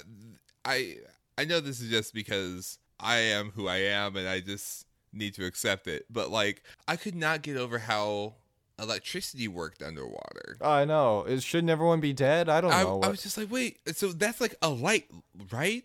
I 0.63 0.97
I 1.38 1.45
know 1.45 1.60
this 1.60 1.82
is 1.82 1.89
just 1.89 2.13
because 2.13 2.77
I 2.99 3.17
am 3.17 3.51
who 3.56 3.67
I 3.67 3.77
am, 3.77 4.15
and 4.15 4.27
I 4.27 4.41
just 4.41 4.86
need 5.12 5.34
to 5.36 5.45
accept 5.45 5.88
it. 5.88 6.06
But 6.10 6.29
like, 6.29 6.62
I 6.88 6.95
could 6.95 7.15
not 7.15 7.41
get 7.41 7.58
over 7.58 7.79
how 7.79 8.36
electricity 8.79 9.47
worked 9.47 9.82
underwater. 9.82 10.58
I 10.62 10.86
know. 10.86 11.23
Is 11.23 11.43
shouldn't 11.43 11.69
everyone 11.69 11.99
be 11.99 12.13
dead? 12.13 12.49
I 12.49 12.62
don't 12.62 12.71
I, 12.71 12.84
know. 12.84 13.01
I 13.01 13.08
was 13.08 13.23
just 13.23 13.38
like, 13.38 13.51
wait, 13.51 13.79
so 13.95 14.12
that's 14.12 14.39
like 14.39 14.56
a 14.62 14.69
light, 14.69 15.10
right? 15.51 15.84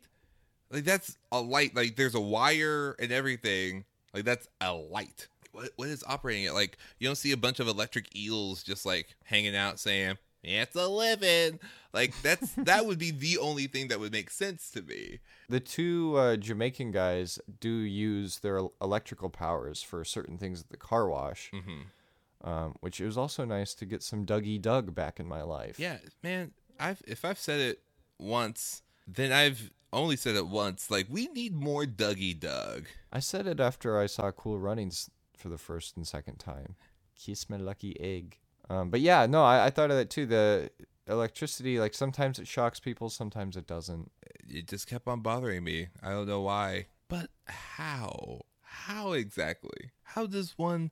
Like 0.71 0.85
that's 0.85 1.17
a 1.33 1.41
light. 1.41 1.75
Like 1.75 1.97
there's 1.97 2.15
a 2.15 2.21
wire 2.21 2.95
and 2.99 3.11
everything. 3.13 3.85
Like 4.15 4.25
that's 4.25 4.49
a 4.61 4.73
light. 4.73 5.29
What 5.53 5.71
what 5.77 5.89
is 5.89 6.05
operating 6.07 6.45
it? 6.45 6.53
Like 6.53 6.77
you 6.99 7.09
don't 7.09 7.17
see 7.17 7.33
a 7.33 7.37
bunch 7.37 7.59
of 7.61 7.69
electric 7.69 8.15
eels 8.17 8.63
just 8.63 8.85
like 8.85 9.17
hanging 9.25 9.57
out 9.57 9.79
saying 9.81 10.19
it's 10.45 10.77
a 10.77 10.87
living. 10.89 11.59
Like 11.93 12.15
that's 12.23 12.53
that 12.59 12.85
would 12.87 12.99
be 12.99 13.11
the 13.11 13.39
only 13.39 13.67
thing 13.67 13.89
that 13.89 13.99
would 13.99 14.13
make 14.13 14.31
sense 14.31 14.71
to 14.73 14.83
me. 14.83 15.21
the 15.49 15.59
two 15.61 16.15
uh, 16.17 16.37
Jamaican 16.37 16.91
guys 16.93 17.39
do 17.61 17.71
use 17.71 18.41
their 18.41 18.61
electrical 18.81 19.31
powers 19.31 19.83
for 19.83 20.05
certain 20.05 20.37
things 20.39 20.61
at 20.61 20.69
the 20.69 20.77
car 20.77 21.09
wash, 21.09 21.51
Mm-hmm. 21.53 22.49
um, 22.49 22.75
which 22.81 23.01
it 23.01 23.07
was 23.07 23.17
also 23.17 23.45
nice 23.47 23.73
to 23.75 23.87
get 23.87 24.03
some 24.03 24.27
Dougie 24.27 24.61
Doug 24.61 24.95
back 24.95 25.19
in 25.19 25.27
my 25.27 25.43
life. 25.43 25.81
Yeah, 25.81 25.97
man. 26.23 26.53
I've 26.79 27.03
if 27.07 27.25
I've 27.25 27.39
said 27.39 27.59
it 27.61 27.81
once, 28.19 28.83
then 29.07 29.33
I've 29.33 29.71
only 29.93 30.17
said 30.17 30.37
it 30.37 30.49
once. 30.49 30.91
Like 30.91 31.07
we 31.09 31.29
need 31.29 31.55
more 31.55 31.85
Dougie 31.85 32.39
Doug. 32.39 32.87
I 33.13 33.21
said 33.21 33.47
it 33.47 33.61
after 33.61 33.99
I 33.99 34.07
saw 34.07 34.31
Cool 34.31 34.59
Runnings 34.59 35.11
for 35.37 35.49
the 35.49 35.59
first 35.59 35.97
and 35.97 36.07
second 36.07 36.37
time. 36.39 36.77
Kiss 37.15 37.49
my 37.49 37.57
lucky 37.57 37.99
egg. 38.01 38.39
Um, 38.71 38.91
but 38.91 39.01
yeah, 39.01 39.27
no, 39.27 39.45
I, 39.45 39.67
I 39.67 39.71
thought 39.71 39.91
of 39.91 39.97
that 39.97 40.11
too. 40.11 40.27
The 40.27 40.71
electricity, 41.07 41.81
like 41.81 41.95
sometimes 41.95 42.39
it 42.39 42.47
shocks 42.47 42.81
people, 42.81 43.09
sometimes 43.09 43.57
it 43.57 43.67
doesn't. 43.67 44.11
it 44.49 44.69
just 44.69 44.87
kept 44.87 45.09
on 45.09 45.21
bothering 45.21 45.65
me. 45.65 45.89
I 46.03 46.11
don't 46.11 46.29
know 46.29 46.43
why. 46.43 46.87
But 47.09 47.31
how? 47.47 48.43
How 48.61 49.13
exactly? 49.13 49.93
How 50.03 50.27
does 50.27 50.59
one 50.59 50.91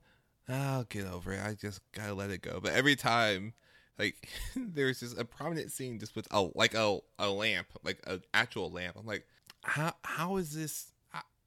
I'll 0.49 0.85
get 0.85 1.05
over 1.05 1.33
it. 1.33 1.41
I 1.43 1.55
just 1.55 1.81
gotta 1.91 2.13
let 2.13 2.29
it 2.29 2.41
go. 2.41 2.59
But 2.61 2.73
every 2.73 2.95
time 2.95 3.53
like 3.99 4.29
there's 4.55 4.99
just 4.99 5.17
a 5.17 5.25
prominent 5.25 5.71
scene 5.71 5.99
just 5.99 6.15
with 6.15 6.27
a 6.31 6.47
like 6.55 6.73
a 6.73 6.99
a 7.19 7.29
lamp, 7.29 7.67
like 7.83 7.99
an 8.07 8.21
actual 8.33 8.71
lamp. 8.71 8.95
I'm 8.99 9.05
like, 9.05 9.25
how 9.63 9.93
how 10.03 10.37
is 10.37 10.53
this 10.53 10.91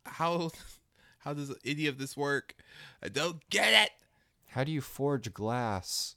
how 0.06 0.50
how 1.18 1.34
does 1.34 1.54
any 1.64 1.86
of 1.86 1.98
this 1.98 2.16
work? 2.16 2.54
I 3.02 3.08
don't 3.08 3.48
get 3.50 3.72
it. 3.84 3.90
How 4.48 4.64
do 4.64 4.72
you 4.72 4.80
forge 4.80 5.32
glass? 5.32 6.16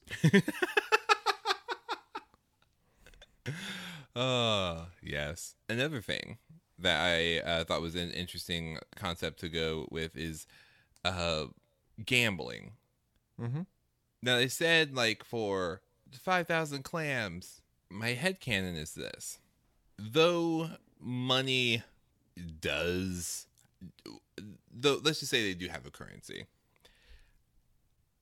Uh, 4.15 4.86
yes. 5.04 5.56
Another 5.69 6.02
thing 6.02 6.38
that 6.80 7.02
I 7.02 7.39
uh, 7.39 7.63
thought 7.63 7.82
was 7.82 7.96
an 7.96 8.12
interesting 8.12 8.78
concept 8.96 9.39
to 9.41 9.50
go 9.50 9.88
with 9.91 10.15
is 10.17 10.48
uh, 11.06 11.46
gambling. 12.04 12.74
Mm-hmm. 13.39 13.62
Now 14.22 14.38
they 14.38 14.48
said 14.48 14.96
like 14.96 15.24
for 15.24 15.82
five 16.17 16.47
thousand 16.47 16.84
clams. 16.84 17.62
My 17.89 18.10
head 18.10 18.39
headcanon 18.39 18.76
is 18.76 18.93
this. 18.93 19.39
Though 19.97 20.69
money 20.99 21.84
does 22.62 23.47
though 24.71 24.99
let's 25.04 25.19
just 25.19 25.30
say 25.30 25.43
they 25.43 25.54
do 25.54 25.67
have 25.67 25.86
a 25.86 25.91
currency. 25.91 26.45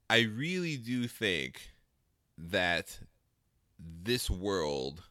I 0.09 0.21
really 0.21 0.75
do 0.75 1.07
think 1.07 1.61
that 2.37 2.99
this 3.79 4.29
world 4.29 5.03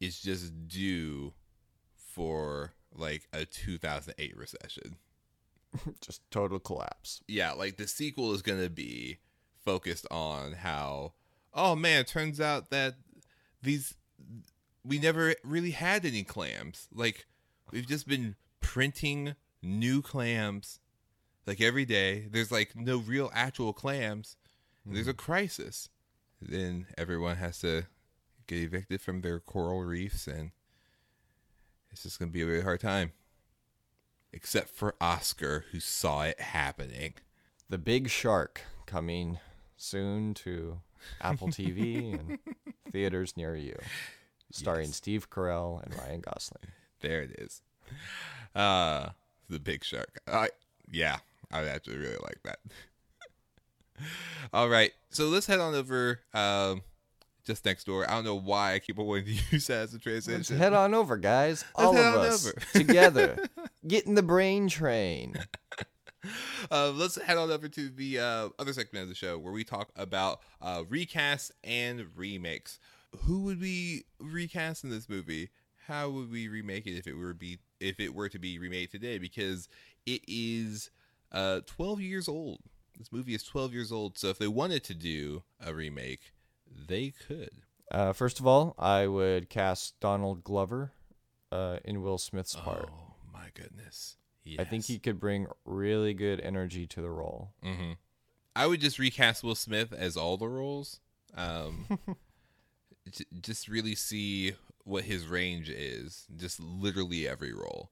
is 0.00 0.20
just 0.20 0.68
due 0.68 1.32
for 1.94 2.72
like 2.94 3.28
a 3.32 3.44
2008 3.44 4.36
recession. 4.36 4.96
Just 6.00 6.28
total 6.30 6.58
collapse. 6.58 7.22
Yeah, 7.28 7.52
like 7.52 7.76
the 7.76 7.86
sequel 7.86 8.32
is 8.32 8.42
going 8.42 8.60
to 8.60 8.70
be 8.70 9.18
focused 9.64 10.06
on 10.10 10.52
how 10.52 11.12
oh 11.54 11.76
man, 11.76 12.00
it 12.00 12.06
turns 12.06 12.40
out 12.40 12.70
that 12.70 12.94
these 13.62 13.94
we 14.84 14.98
never 14.98 15.34
really 15.44 15.72
had 15.72 16.04
any 16.04 16.22
clams. 16.22 16.88
Like 16.92 17.26
we've 17.70 17.86
just 17.86 18.08
been 18.08 18.36
printing 18.60 19.34
new 19.62 20.02
clams 20.02 20.80
like 21.46 21.60
every 21.60 21.84
day. 21.84 22.26
There's 22.30 22.52
like 22.52 22.74
no 22.76 22.98
real 22.98 23.30
actual 23.34 23.72
clams. 23.72 24.36
There's 24.86 25.08
a 25.08 25.12
hmm. 25.12 25.16
crisis. 25.16 25.88
Then 26.40 26.86
everyone 26.96 27.36
has 27.36 27.58
to 27.60 27.84
get 28.46 28.58
evicted 28.58 29.00
from 29.00 29.20
their 29.20 29.40
coral 29.40 29.82
reefs 29.82 30.26
and 30.26 30.52
it's 31.90 32.04
just 32.04 32.18
going 32.18 32.30
to 32.30 32.32
be 32.32 32.42
a 32.42 32.46
really 32.46 32.62
hard 32.62 32.80
time. 32.80 33.12
Except 34.32 34.70
for 34.70 34.94
Oscar 35.00 35.66
who 35.72 35.80
saw 35.80 36.22
it 36.22 36.40
happening. 36.40 37.14
The 37.68 37.78
Big 37.78 38.08
Shark 38.08 38.62
coming 38.86 39.38
soon 39.76 40.34
to 40.34 40.80
Apple 41.20 41.48
TV 41.50 42.12
and 42.18 42.38
theaters 42.92 43.36
near 43.36 43.56
you, 43.56 43.76
starring 44.50 44.86
Yes. 44.88 44.96
Steve 44.96 45.30
Carell 45.30 45.82
and 45.84 45.94
Ryan 45.98 46.20
Gosling. 46.20 46.64
There 47.00 47.22
it 47.22 47.32
is. 47.38 47.62
Uh 48.54 49.10
the 49.48 49.58
big 49.60 49.84
shark. 49.84 50.20
I 50.26 50.50
yeah, 50.90 51.18
I 51.52 51.64
actually 51.64 51.98
really 51.98 52.18
like 52.22 52.40
that. 52.44 52.58
All 54.52 54.68
right. 54.68 54.92
So 55.10 55.26
let's 55.28 55.46
head 55.46 55.60
on 55.60 55.74
over 55.74 56.20
um 56.34 56.82
just 57.44 57.64
next 57.64 57.84
door. 57.84 58.08
I 58.08 58.14
don't 58.14 58.24
know 58.24 58.34
why 58.36 58.74
I 58.74 58.78
keep 58.78 58.96
wanting 58.96 59.24
to 59.24 59.30
use 59.50 59.66
that 59.68 59.82
as 59.82 59.92
a 59.92 59.96
Let's 59.96 60.02
transition. 60.04 60.56
head 60.58 60.72
on 60.72 60.94
over, 60.94 61.16
guys. 61.16 61.64
All 61.74 61.92
head 61.94 62.14
of 62.14 62.20
us 62.20 62.46
over. 62.46 62.60
together. 62.72 63.38
Get 63.86 64.06
in 64.06 64.14
the 64.14 64.22
brain 64.22 64.68
train. 64.68 65.36
uh, 66.70 66.90
let's 66.90 67.20
head 67.20 67.38
on 67.38 67.50
over 67.50 67.68
to 67.68 67.88
the 67.88 68.18
uh, 68.18 68.48
other 68.58 68.72
segment 68.72 69.04
of 69.04 69.08
the 69.08 69.14
show 69.14 69.38
where 69.38 69.52
we 69.52 69.64
talk 69.64 69.90
about 69.96 70.40
uh, 70.60 70.82
recasts 70.82 71.50
and 71.64 72.06
remakes. 72.14 72.78
Who 73.24 73.42
would 73.44 73.60
we 73.60 74.04
recast 74.18 74.84
in 74.84 74.90
this 74.90 75.08
movie? 75.08 75.50
How 75.86 76.08
would 76.08 76.30
we 76.30 76.48
remake 76.48 76.86
it 76.86 76.96
if 76.96 77.06
it 77.06 77.14
were 77.14 77.34
be 77.34 77.58
if 77.80 77.98
it 77.98 78.14
were 78.14 78.28
to 78.28 78.38
be 78.38 78.58
remade 78.58 78.90
today? 78.90 79.18
Because 79.18 79.68
it 80.06 80.22
is 80.28 80.90
uh, 81.32 81.60
12 81.66 82.00
years 82.00 82.28
old. 82.28 82.60
This 82.98 83.10
movie 83.10 83.34
is 83.34 83.42
12 83.42 83.72
years 83.72 83.90
old. 83.90 84.18
So 84.18 84.28
if 84.28 84.38
they 84.38 84.46
wanted 84.46 84.84
to 84.84 84.94
do 84.94 85.42
a 85.64 85.74
remake, 85.74 86.32
they 86.86 87.12
could. 87.26 87.50
Uh, 87.90 88.12
first 88.12 88.38
of 88.38 88.46
all, 88.46 88.74
I 88.78 89.06
would 89.08 89.48
cast 89.48 89.98
Donald 89.98 90.44
Glover 90.44 90.92
uh, 91.50 91.78
in 91.84 92.02
Will 92.02 92.18
Smith's 92.18 92.54
part. 92.54 92.88
Oh 92.92 93.14
my 93.32 93.48
goodness! 93.54 94.16
I 94.58 94.64
think 94.64 94.84
he 94.86 94.98
could 94.98 95.20
bring 95.20 95.46
really 95.64 96.14
good 96.14 96.40
energy 96.40 96.86
to 96.88 97.00
the 97.02 97.10
role. 97.10 97.52
hmm 97.62 97.92
I 98.56 98.66
would 98.66 98.80
just 98.80 98.98
recast 98.98 99.44
Will 99.44 99.54
Smith 99.54 99.92
as 99.92 100.16
all 100.16 100.36
the 100.36 100.48
roles. 100.48 100.98
Um, 101.34 101.86
j- 103.10 103.24
just 103.40 103.68
really 103.68 103.94
see 103.94 104.54
what 104.84 105.04
his 105.04 105.26
range 105.26 105.70
is. 105.70 106.26
Just 106.36 106.58
literally 106.58 107.28
every 107.28 107.52
role, 107.52 107.90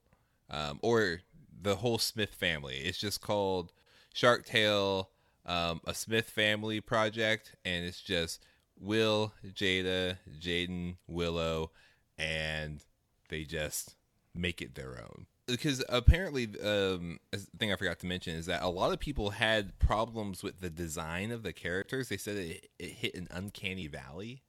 um, 0.49 0.79
or 0.81 1.21
the 1.61 1.77
whole 1.77 1.97
Smith 1.97 2.33
family. 2.33 2.75
It's 2.77 2.97
just 2.97 3.21
called 3.21 3.71
Shark 4.13 4.45
Tale, 4.45 5.09
um, 5.45 5.79
a 5.85 5.93
Smith 5.93 6.29
family 6.29 6.81
project, 6.81 7.55
and 7.63 7.85
it's 7.85 8.01
just 8.01 8.43
Will, 8.77 9.33
Jada, 9.45 10.17
Jaden, 10.39 10.97
Willow, 11.07 11.71
and 12.17 12.83
they 13.29 13.43
just 13.45 13.95
make 14.35 14.61
it 14.61 14.75
their 14.75 14.99
own. 15.01 15.25
Because 15.49 15.83
apparently, 15.89 16.47
um, 16.63 17.19
thing 17.57 17.71
I 17.71 17.75
forgot 17.75 17.99
to 17.99 18.05
mention 18.05 18.35
is 18.35 18.45
that 18.47 18.61
a 18.61 18.67
lot 18.69 18.91
of 18.91 18.99
people 18.99 19.31
had 19.31 19.77
problems 19.79 20.43
with 20.43 20.59
the 20.61 20.69
design 20.69 21.31
of 21.31 21.43
the 21.43 21.53
characters. 21.53 22.09
They 22.09 22.17
said 22.17 22.37
it, 22.37 22.69
it 22.79 22.89
hit 22.91 23.15
an 23.15 23.27
uncanny 23.31 23.87
valley 23.87 24.43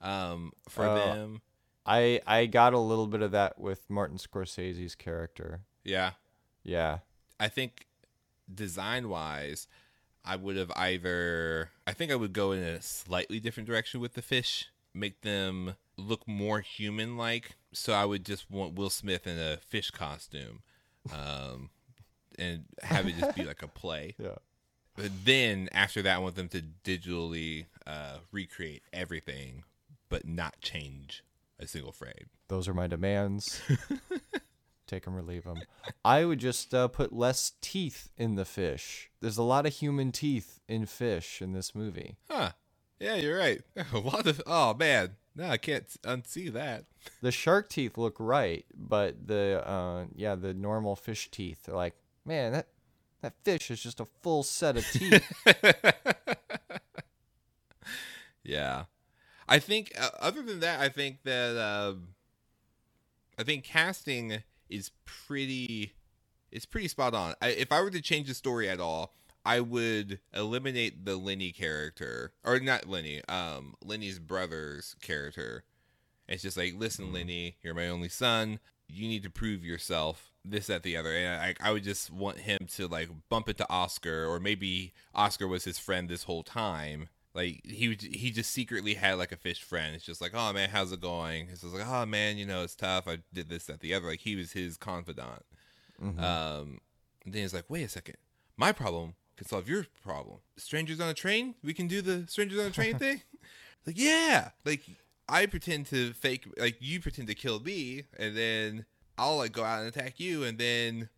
um, 0.00 0.52
for 0.68 0.84
Oh. 0.86 0.94
them. 0.96 1.42
I 1.86 2.20
I 2.26 2.46
got 2.46 2.72
a 2.72 2.78
little 2.78 3.06
bit 3.06 3.20
of 3.22 3.32
that 3.32 3.58
with 3.60 3.88
Martin 3.90 4.16
Scorsese's 4.18 4.94
character. 4.94 5.60
Yeah, 5.84 6.12
Yeah. 6.62 6.98
I 7.38 7.48
think 7.48 7.86
design 8.52 9.08
wise, 9.08 9.66
I 10.24 10.36
would 10.36 10.56
have 10.56 10.72
either. 10.76 11.70
I 11.86 11.92
think 11.92 12.10
I 12.10 12.14
would 12.14 12.32
go 12.32 12.52
in 12.52 12.62
a 12.62 12.80
slightly 12.80 13.38
different 13.40 13.66
direction 13.68 14.00
with 14.00 14.14
the 14.14 14.22
fish, 14.22 14.68
make 14.94 15.20
them 15.20 15.74
look 15.96 16.26
more 16.26 16.60
human 16.60 17.16
like. 17.16 17.56
So 17.72 17.92
I 17.92 18.04
would 18.04 18.24
just 18.24 18.50
want 18.50 18.74
Will 18.74 18.90
Smith 18.90 19.26
in 19.26 19.38
a 19.38 19.56
fish 19.56 19.90
costume, 19.90 20.62
um, 21.12 21.70
and 22.38 22.64
have 22.82 23.06
it 23.06 23.16
just 23.18 23.36
be 23.36 23.44
like 23.44 23.62
a 23.62 23.68
play. 23.68 24.14
Yeah. 24.22 24.36
But 24.96 25.10
then 25.24 25.68
after 25.72 26.02
that, 26.02 26.14
I 26.14 26.18
want 26.18 26.36
them 26.36 26.48
to 26.50 26.62
digitally 26.84 27.66
uh, 27.84 28.18
recreate 28.30 28.84
everything, 28.92 29.64
but 30.08 30.24
not 30.24 30.60
change 30.60 31.24
a 31.58 31.66
single 31.66 31.90
frame. 31.90 32.30
Those 32.46 32.68
are 32.68 32.74
my 32.74 32.86
demands. 32.86 33.60
Take 34.86 35.04
them 35.04 35.16
or 35.16 35.22
leave 35.22 35.44
them. 35.44 35.62
I 36.04 36.24
would 36.24 36.38
just 36.38 36.72
uh, 36.74 36.88
put 36.88 37.12
less 37.12 37.54
teeth 37.60 38.10
in 38.16 38.36
the 38.36 38.44
fish. 38.44 39.10
There's 39.20 39.38
a 39.38 39.42
lot 39.42 39.66
of 39.66 39.72
human 39.72 40.12
teeth 40.12 40.60
in 40.68 40.86
fish 40.86 41.42
in 41.42 41.52
this 41.52 41.74
movie. 41.74 42.16
Huh? 42.30 42.50
Yeah, 43.00 43.16
you're 43.16 43.38
right. 43.38 43.62
A 43.92 43.98
lot 43.98 44.26
of. 44.26 44.40
Oh 44.46 44.74
man, 44.74 45.16
no, 45.36 45.48
I 45.48 45.56
can't 45.56 45.86
unsee 46.02 46.52
that. 46.52 46.84
The 47.20 47.32
shark 47.32 47.68
teeth 47.68 47.98
look 47.98 48.16
right, 48.18 48.64
but 48.74 49.26
the 49.26 49.62
uh, 49.66 50.04
yeah, 50.14 50.36
the 50.36 50.54
normal 50.54 50.96
fish 50.96 51.30
teeth 51.30 51.68
are 51.68 51.74
like, 51.74 51.94
man, 52.24 52.52
that 52.52 52.68
that 53.20 53.34
fish 53.44 53.70
is 53.70 53.82
just 53.82 54.00
a 54.00 54.06
full 54.22 54.42
set 54.42 54.78
of 54.78 54.86
teeth. 54.90 55.22
Yeah, 58.44 58.84
I 59.48 59.58
think. 59.58 59.92
Uh, 59.98 60.10
other 60.20 60.42
than 60.42 60.60
that, 60.60 60.80
I 60.80 60.90
think 60.90 61.22
that 61.24 61.56
um, 61.56 62.08
I 63.38 63.42
think 63.42 63.64
casting 63.64 64.42
is 64.68 64.90
pretty. 65.04 65.94
It's 66.52 66.66
pretty 66.66 66.88
spot 66.88 67.14
on. 67.14 67.34
I, 67.42 67.48
if 67.48 67.72
I 67.72 67.80
were 67.80 67.90
to 67.90 68.00
change 68.00 68.28
the 68.28 68.34
story 68.34 68.68
at 68.68 68.78
all, 68.80 69.14
I 69.44 69.60
would 69.60 70.20
eliminate 70.32 71.04
the 71.04 71.16
Lenny 71.16 71.52
character, 71.52 72.32
or 72.44 72.58
not 72.60 72.88
Lenny, 72.88 73.22
um, 73.28 73.74
Lenny's 73.84 74.18
brother's 74.18 74.96
character. 75.02 75.64
It's 76.26 76.42
just 76.42 76.56
like, 76.56 76.74
listen, 76.76 77.12
Lenny, 77.12 77.56
you're 77.62 77.74
my 77.74 77.88
only 77.88 78.08
son. 78.08 78.58
You 78.88 79.06
need 79.08 79.22
to 79.24 79.30
prove 79.30 79.64
yourself. 79.64 80.30
This, 80.46 80.66
that, 80.68 80.82
the 80.82 80.96
other. 80.96 81.10
And 81.14 81.40
I, 81.40 81.54
I 81.60 81.72
would 81.72 81.84
just 81.84 82.10
want 82.10 82.38
him 82.38 82.58
to 82.74 82.86
like 82.86 83.08
bump 83.28 83.48
into 83.48 83.66
Oscar, 83.70 84.26
or 84.26 84.40
maybe 84.40 84.92
Oscar 85.14 85.46
was 85.48 85.64
his 85.64 85.78
friend 85.78 86.08
this 86.08 86.22
whole 86.24 86.42
time. 86.42 87.08
Like 87.34 87.62
he 87.64 87.88
would- 87.88 88.00
he 88.02 88.30
just 88.30 88.50
secretly 88.50 88.94
had 88.94 89.18
like 89.18 89.32
a 89.32 89.36
fish 89.36 89.62
friend. 89.62 89.94
It's 89.94 90.04
just 90.04 90.20
like, 90.20 90.32
oh 90.34 90.52
man, 90.52 90.70
how's 90.70 90.92
it 90.92 91.00
going? 91.00 91.48
It's 91.50 91.62
just 91.62 91.74
like, 91.74 91.86
oh 91.86 92.06
man, 92.06 92.36
you 92.38 92.46
know, 92.46 92.62
it's 92.62 92.74
tough. 92.76 93.08
I 93.08 93.18
did 93.32 93.48
this, 93.48 93.64
that, 93.66 93.80
the 93.80 93.92
other. 93.94 94.06
Like 94.06 94.20
he 94.20 94.36
was 94.36 94.52
his 94.52 94.76
confidant. 94.76 95.44
Um, 96.02 96.80
and 97.24 97.32
then 97.34 97.42
he's 97.42 97.54
like, 97.54 97.64
wait 97.68 97.84
a 97.84 97.88
second, 97.88 98.16
my 98.56 98.72
problem 98.72 99.14
can 99.36 99.46
solve 99.46 99.68
your 99.68 99.86
problem. 100.02 100.38
Strangers 100.56 101.00
on 101.00 101.08
a 101.08 101.14
train, 101.14 101.54
we 101.62 101.74
can 101.74 101.86
do 101.86 102.00
the 102.02 102.24
strangers 102.28 102.58
on 102.60 102.66
a 102.66 102.70
train 102.70 102.98
thing. 102.98 103.22
Like, 103.86 103.98
yeah, 103.98 104.48
like 104.64 104.80
I 105.28 105.44
pretend 105.44 105.84
to 105.88 106.14
fake, 106.14 106.46
like 106.56 106.76
you 106.80 107.00
pretend 107.00 107.28
to 107.28 107.34
kill 107.34 107.60
me, 107.60 108.04
and 108.18 108.34
then 108.34 108.86
I'll 109.18 109.36
like 109.36 109.52
go 109.52 109.62
out 109.62 109.80
and 109.80 109.88
attack 109.88 110.18
you, 110.18 110.42
and 110.42 110.56
then 110.56 111.10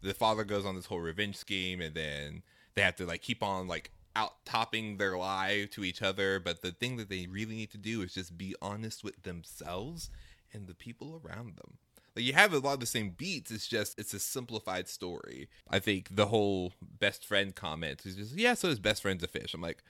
the 0.00 0.14
father 0.14 0.42
goes 0.42 0.64
on 0.64 0.74
this 0.74 0.86
whole 0.86 1.00
revenge 1.00 1.36
scheme, 1.36 1.82
and 1.82 1.94
then 1.94 2.42
they 2.76 2.80
have 2.80 2.96
to 2.96 3.04
like 3.04 3.20
keep 3.20 3.42
on 3.42 3.68
like 3.68 3.90
out 4.16 4.44
topping 4.46 4.96
their 4.96 5.18
lie 5.18 5.68
to 5.72 5.84
each 5.84 6.00
other. 6.00 6.40
But 6.40 6.62
the 6.62 6.72
thing 6.72 6.96
that 6.96 7.10
they 7.10 7.26
really 7.26 7.56
need 7.56 7.70
to 7.72 7.78
do 7.78 8.00
is 8.00 8.14
just 8.14 8.38
be 8.38 8.54
honest 8.62 9.04
with 9.04 9.22
themselves 9.22 10.08
and 10.52 10.66
the 10.66 10.74
people 10.74 11.20
around 11.24 11.56
them. 11.56 11.78
Like 12.16 12.24
you 12.24 12.32
have 12.32 12.52
a 12.52 12.58
lot 12.58 12.74
of 12.74 12.80
the 12.80 12.86
same 12.86 13.10
beats. 13.10 13.50
It's 13.50 13.66
just 13.66 13.98
it's 13.98 14.14
a 14.14 14.18
simplified 14.18 14.88
story. 14.88 15.48
I 15.68 15.78
think 15.78 16.14
the 16.14 16.26
whole 16.26 16.72
best 16.80 17.24
friend 17.24 17.54
comment 17.54 18.02
is 18.04 18.16
just 18.16 18.36
yeah. 18.36 18.54
So 18.54 18.68
his 18.68 18.78
best 18.78 19.02
friend's 19.02 19.24
a 19.24 19.28
fish. 19.28 19.54
I'm 19.54 19.60
like, 19.60 19.82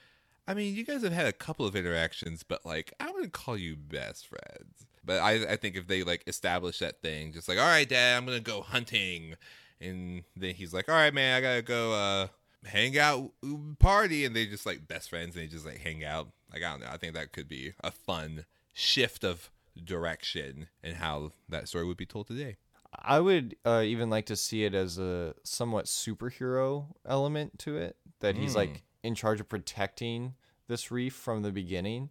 I 0.47 0.55
mean, 0.55 0.75
you 0.75 0.85
guys 0.85 1.03
have 1.03 1.13
had 1.13 1.27
a 1.27 1.33
couple 1.33 1.67
of 1.67 1.77
interactions, 1.77 2.43
but 2.43 2.65
like 2.65 2.93
I 2.99 3.11
wouldn't 3.11 3.33
call 3.33 3.57
you 3.57 3.77
best 3.77 4.27
friends. 4.27 4.87
But 5.05 5.21
I 5.21 5.53
I 5.53 5.57
think 5.57 5.77
if 5.77 5.87
they 5.87 6.03
like 6.03 6.25
establish 6.27 6.79
that 6.79 7.03
thing, 7.03 7.33
just 7.33 7.49
like 7.49 7.59
all 7.59 7.65
right, 7.65 7.89
dad, 7.89 8.17
I'm 8.17 8.25
gonna 8.25 8.41
go 8.41 8.63
hunting, 8.63 9.35
and 9.81 10.23
then 10.37 10.55
he's 10.55 10.73
like, 10.73 10.89
all 10.89 10.95
right, 10.95 11.13
man, 11.13 11.37
I 11.37 11.41
gotta 11.41 11.63
go 11.63 11.93
uh 11.93 12.27
hang 12.67 12.99
out 12.99 13.31
party 13.79 14.25
and 14.25 14.35
they 14.35 14.47
just 14.47 14.65
like 14.65 14.89
best 14.89 15.11
friends 15.11 15.37
and 15.37 15.45
they 15.45 15.49
just 15.49 15.67
like 15.67 15.79
hang 15.79 16.05
out. 16.05 16.29
Like 16.53 16.63
I 16.63 16.71
don't 16.71 16.81
know. 16.81 16.89
I 16.91 16.97
think 16.97 17.15
that 17.15 17.33
could 17.33 17.49
be 17.49 17.75
a 17.83 17.91
fun 17.91 18.45
shift 18.73 19.25
of 19.25 19.51
direction 19.83 20.69
and 20.83 20.97
how 20.97 21.33
that 21.49 21.69
story 21.69 21.85
would 21.85 21.97
be 21.97 22.07
told 22.07 22.27
today. 22.27 22.57
I 22.97 23.21
would 23.21 23.57
uh, 23.65 23.83
even 23.85 24.09
like 24.09 24.27
to 24.27 24.37
see 24.37 24.65
it 24.65 24.75
as 24.75 24.99
a 24.99 25.35
somewhat 25.43 25.87
superhero 25.87 26.87
element 27.05 27.59
to 27.61 27.77
it. 27.77 27.97
That 28.21 28.37
he's 28.37 28.55
like 28.55 28.83
in 29.03 29.15
charge 29.15 29.41
of 29.41 29.49
protecting 29.49 30.35
this 30.69 30.91
reef 30.91 31.13
from 31.13 31.43
the 31.43 31.51
beginning, 31.51 32.11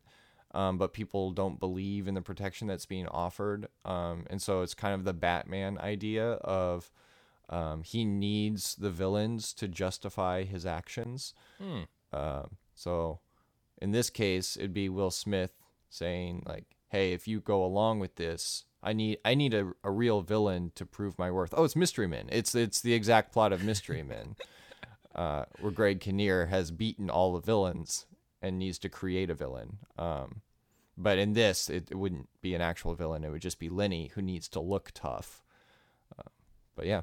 um, 0.54 0.78
but 0.78 0.93
people 0.93 1.32
don't 1.32 1.60
believe 1.60 2.08
in 2.08 2.13
the 2.13 2.21
protection 2.21 2.67
that's 2.67 2.86
being 2.86 3.08
offered. 3.08 3.67
Um, 3.86 4.26
and 4.30 4.41
so 4.41 4.62
it's 4.62 4.73
kind 4.73 4.93
of 4.93 5.06
the 5.06 5.13
Batman 5.13 5.78
idea 5.80 6.34
of 6.34 6.91
um, 7.49 7.84
he 7.84 8.06
needs 8.06 8.76
the 8.76 8.91
villains 8.91 9.54
to 9.54 9.67
justify 9.67 10.43
his 10.43 10.65
actions. 10.65 11.34
Um, 12.12 12.58
so 12.76 13.21
in 13.82 13.91
this 13.91 14.10
case, 14.10 14.58
it'd 14.58 14.73
be 14.73 14.89
Will 14.89 15.12
Smith 15.12 15.54
saying 15.89 16.43
like, 16.45 16.72
"Hey, 16.93 17.12
if 17.12 17.27
you 17.27 17.41
go 17.41 17.65
along 17.65 17.99
with 17.99 18.17
this, 18.17 18.65
I 18.84 18.93
need 18.93 19.17
I 19.25 19.34
need 19.34 19.56
a, 19.56 19.73
a 19.84 19.89
real 19.89 20.21
villain 20.21 20.71
to 20.75 20.86
prove 20.86 21.17
my 21.17 21.32
worth." 21.32 21.51
Oh, 21.58 21.63
it's 21.63 21.75
Mystery 21.75 22.08
Men. 22.08 22.29
It's 22.32 22.53
it's 22.53 22.82
the 22.82 22.93
exact 22.93 23.34
plot 23.34 23.51
of 23.51 23.63
Mystery 23.63 24.03
Men, 24.03 24.36
uh, 25.15 25.45
where 25.60 25.71
Greg 25.71 25.99
Kinnear 25.99 26.45
has 26.45 26.69
beaten 26.69 27.10
all 27.10 27.34
the 27.34 27.41
villains 27.41 28.06
and 28.43 28.60
needs 28.60 28.77
to 28.77 28.89
create 28.89 29.32
a 29.32 29.34
villain. 29.34 29.79
Um, 29.97 30.41
but 30.95 31.17
in 31.17 31.34
this, 31.34 31.67
it, 31.67 31.89
it 31.89 31.95
wouldn't 31.95 32.29
be 32.41 32.53
an 32.53 32.62
actual 32.62 32.93
villain. 32.93 33.23
It 33.23 33.32
would 33.32 33.41
just 33.41 33.58
be 33.58 33.69
Lenny 33.69 34.12
who 34.13 34.21
needs 34.21 34.47
to 34.49 34.60
look 34.60 34.91
tough. 34.93 35.41
Uh, 36.15 36.29
but 36.75 36.86
yeah, 36.86 37.01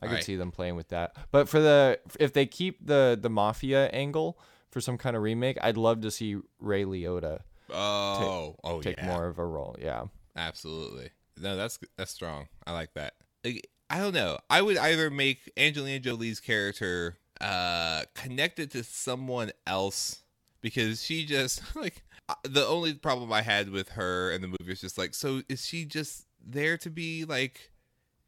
I 0.00 0.06
could 0.06 0.10
Alright. 0.10 0.24
see 0.24 0.36
them 0.36 0.52
playing 0.52 0.76
with 0.76 0.88
that. 0.88 1.16
But 1.32 1.48
for 1.48 1.58
the 1.58 1.98
if 2.20 2.32
they 2.32 2.46
keep 2.46 2.86
the 2.86 3.18
the 3.20 3.30
mafia 3.30 3.88
angle 3.88 4.38
for 4.70 4.80
some 4.80 4.98
kind 4.98 5.16
of 5.16 5.22
remake, 5.22 5.58
I'd 5.60 5.76
love 5.76 6.00
to 6.02 6.10
see 6.10 6.36
Ray 6.60 6.84
Liotta 6.84 7.40
Oh, 7.72 8.56
oh 8.62 8.80
take 8.80 8.98
yeah, 8.98 9.06
more 9.06 9.26
of 9.26 9.38
a 9.38 9.44
role. 9.44 9.76
Yeah. 9.78 10.04
absolutely. 10.36 11.10
No, 11.40 11.56
that's 11.56 11.78
that's 11.96 12.10
strong. 12.10 12.48
I 12.66 12.72
like 12.72 12.94
that. 12.94 13.14
Like, 13.44 13.68
I 13.90 13.98
don't 13.98 14.14
know. 14.14 14.38
I 14.48 14.62
would 14.62 14.76
either 14.76 15.10
make 15.10 15.50
Angelina 15.56 16.00
Jolie's 16.00 16.40
character 16.40 17.18
uh 17.38 18.02
connected 18.14 18.70
to 18.70 18.82
someone 18.82 19.50
else 19.66 20.22
because 20.62 21.04
she 21.04 21.26
just 21.26 21.62
like 21.76 22.02
uh, 22.28 22.34
the 22.42 22.66
only 22.66 22.94
problem 22.94 23.32
I 23.32 23.42
had 23.42 23.70
with 23.70 23.90
her 23.90 24.30
in 24.32 24.40
the 24.40 24.48
movie 24.48 24.72
is 24.72 24.80
just 24.80 24.98
like, 24.98 25.14
so 25.14 25.42
is 25.48 25.64
she 25.64 25.84
just 25.84 26.26
there 26.44 26.76
to 26.78 26.90
be 26.90 27.24
like 27.24 27.70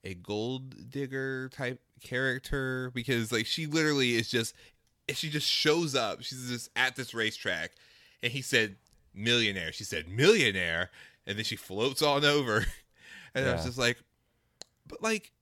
a 0.05 0.15
gold 0.15 0.91
digger 0.91 1.49
type 1.49 1.81
character? 2.03 2.93
Because 2.95 3.33
like 3.33 3.47
she 3.47 3.67
literally 3.67 4.15
is 4.15 4.29
just 4.29 4.55
she 5.15 5.31
just 5.31 5.49
shows 5.49 5.95
up. 5.95 6.23
She's 6.23 6.49
just 6.49 6.71
at 6.77 6.97
this 6.97 7.15
racetrack, 7.15 7.73
and 8.23 8.33
he 8.33 8.43
said 8.43 8.77
millionaire. 9.15 9.73
She 9.73 9.85
said 9.85 10.09
millionaire, 10.09 10.91
and 11.27 11.37
then 11.37 11.45
she 11.45 11.57
floats 11.57 12.03
on 12.03 12.25
over, 12.25 12.67
and 13.35 13.49
I 13.49 13.53
was 13.55 13.65
just 13.65 13.79
like, 13.79 13.99
but 14.87 15.03
like, 15.03 15.33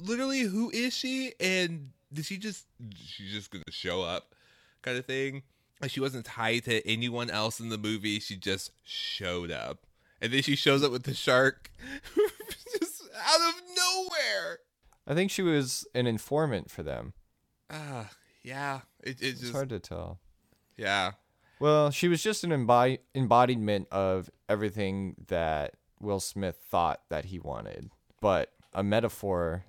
literally, 0.00 0.40
who 0.40 0.70
is 0.70 0.94
she? 0.94 1.32
And 1.40 1.90
did 2.12 2.24
she 2.26 2.36
just 2.38 2.66
she's 2.96 3.32
just 3.32 3.50
gonna 3.50 3.64
show 3.70 4.02
up, 4.02 4.34
kind 4.82 4.96
of 4.98 5.06
thing? 5.06 5.42
Like 5.80 5.90
she 5.90 6.00
wasn't 6.00 6.24
tied 6.26 6.64
to 6.64 6.86
anyone 6.88 7.28
else 7.30 7.58
in 7.58 7.68
the 7.68 7.78
movie. 7.78 8.20
She 8.20 8.36
just 8.36 8.70
showed 8.84 9.50
up, 9.50 9.86
and 10.20 10.32
then 10.32 10.42
she 10.42 10.56
shows 10.56 10.82
up 10.84 10.92
with 10.92 11.02
the 11.04 11.14
shark, 11.14 11.70
just 12.78 13.02
out 13.14 13.40
of 13.48 13.54
nowhere. 13.76 14.58
I 15.06 15.14
think 15.14 15.30
she 15.32 15.42
was 15.42 15.84
an 15.94 16.06
informant 16.06 16.70
for 16.70 16.84
them. 16.84 17.12
Ah, 17.68 18.10
yeah. 18.44 18.80
It, 19.02 19.20
it 19.20 19.26
It's 19.30 19.40
just 19.40 19.52
hard 19.52 19.70
to 19.70 19.80
tell. 19.80 20.20
yeah. 20.76 21.12
Well, 21.62 21.90
she 21.92 22.08
was 22.08 22.22
just 22.22 22.42
an 22.42 22.50
embodiment 22.52 23.86
of 23.92 24.28
everything 24.48 25.14
that 25.28 25.74
Will 26.00 26.18
Smith 26.20 26.56
thought 26.68 27.02
that 27.08 27.26
he 27.26 27.38
wanted. 27.38 27.90
But 28.20 28.50
a 28.74 28.82
metaphor 28.82 29.64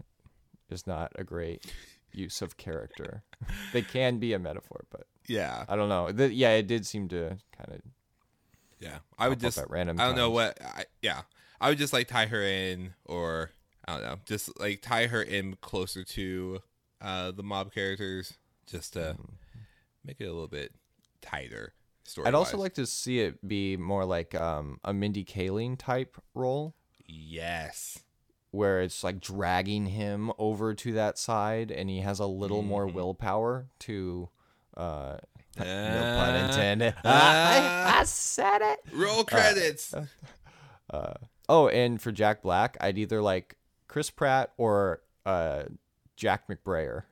is 0.71 0.87
not 0.87 1.11
a 1.15 1.23
great 1.23 1.71
use 2.11 2.41
of 2.41 2.57
character. 2.57 3.21
they 3.73 3.83
can 3.83 4.17
be 4.17 4.33
a 4.33 4.39
metaphor, 4.39 4.85
but 4.89 5.05
Yeah, 5.27 5.65
I 5.69 5.75
don't 5.75 5.87
know. 5.89 6.11
The, 6.11 6.33
yeah, 6.33 6.51
it 6.53 6.65
did 6.65 6.85
seem 6.87 7.07
to 7.09 7.37
kind 7.55 7.69
of 7.71 7.81
yeah. 8.79 8.97
I 9.19 9.29
would 9.29 9.39
just 9.39 9.57
at 9.59 9.69
random 9.69 9.99
I 9.99 10.05
don't 10.07 10.15
know 10.15 10.31
what. 10.31 10.59
I, 10.61 10.85
yeah, 11.03 11.21
I 11.61 11.69
would 11.69 11.77
just 11.77 11.93
like 11.93 12.07
tie 12.07 12.25
her 12.25 12.41
in, 12.41 12.95
or 13.05 13.51
I 13.87 13.93
don't 13.93 14.01
know, 14.03 14.15
just 14.25 14.59
like 14.59 14.81
tie 14.81 15.05
her 15.07 15.21
in 15.21 15.57
closer 15.61 16.03
to 16.03 16.59
uh 17.01 17.31
the 17.31 17.43
mob 17.43 17.71
characters, 17.71 18.33
just 18.65 18.93
to 18.93 18.99
Mm-hmm. 18.99 19.33
make 20.03 20.19
it 20.19 20.25
a 20.25 20.33
little 20.33 20.47
bit 20.47 20.71
tighter. 21.21 21.73
Story. 22.05 22.27
I'd 22.27 22.33
also 22.35 22.57
like 22.57 22.73
to 22.75 22.85
see 22.85 23.19
it 23.21 23.47
be 23.47 23.77
more 23.77 24.05
like 24.05 24.35
um, 24.35 24.79
a 24.83 24.93
Mindy 24.93 25.23
Kaling 25.23 25.77
type 25.77 26.17
role. 26.33 26.75
yes, 27.07 27.99
where 28.51 28.81
it's 28.81 29.03
like 29.03 29.19
dragging 29.19 29.87
him 29.87 30.31
over 30.37 30.73
to 30.75 30.91
that 30.93 31.17
side 31.17 31.71
and 31.71 31.89
he 31.89 32.01
has 32.01 32.19
a 32.19 32.25
little 32.27 32.61
more 32.61 32.85
Mm-hmm. 32.85 32.95
willpower 32.95 33.67
to 33.79 34.29
uh 34.77 35.17
no 35.57 35.63
Uh, 35.65 36.17
pun 36.17 36.35
intended 36.45 36.93
uh, 36.97 36.99
I, 37.05 37.99
I 37.99 38.03
said 38.03 38.61
it 38.61 38.79
roll 38.91 39.23
credits. 39.23 39.93
oh 41.49 41.67
and 41.69 42.01
for 42.01 42.11
jack 42.11 42.41
black 42.43 42.77
i'd 42.81 42.97
either 42.97 43.21
like 43.21 43.55
chris 43.87 44.09
pratt 44.09 44.51
or 44.57 45.01
uh 45.25 45.63
jack 46.15 46.47
mcbrayer 46.47 47.03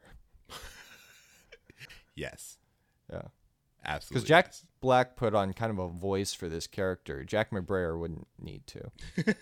yes, 2.15 2.57
absolutely. 3.85 4.15
because 4.15 4.27
jack 4.27 4.45
yes. 4.47 4.65
black 4.79 5.15
put 5.15 5.33
on 5.33 5.53
kind 5.53 5.71
of 5.71 5.79
a 5.79 5.87
voice 5.87 6.33
for 6.33 6.49
this 6.49 6.67
character 6.67 7.23
jack 7.23 7.51
mcbrayer 7.51 7.99
wouldn't 7.99 8.27
need 8.39 8.65
to 8.67 8.91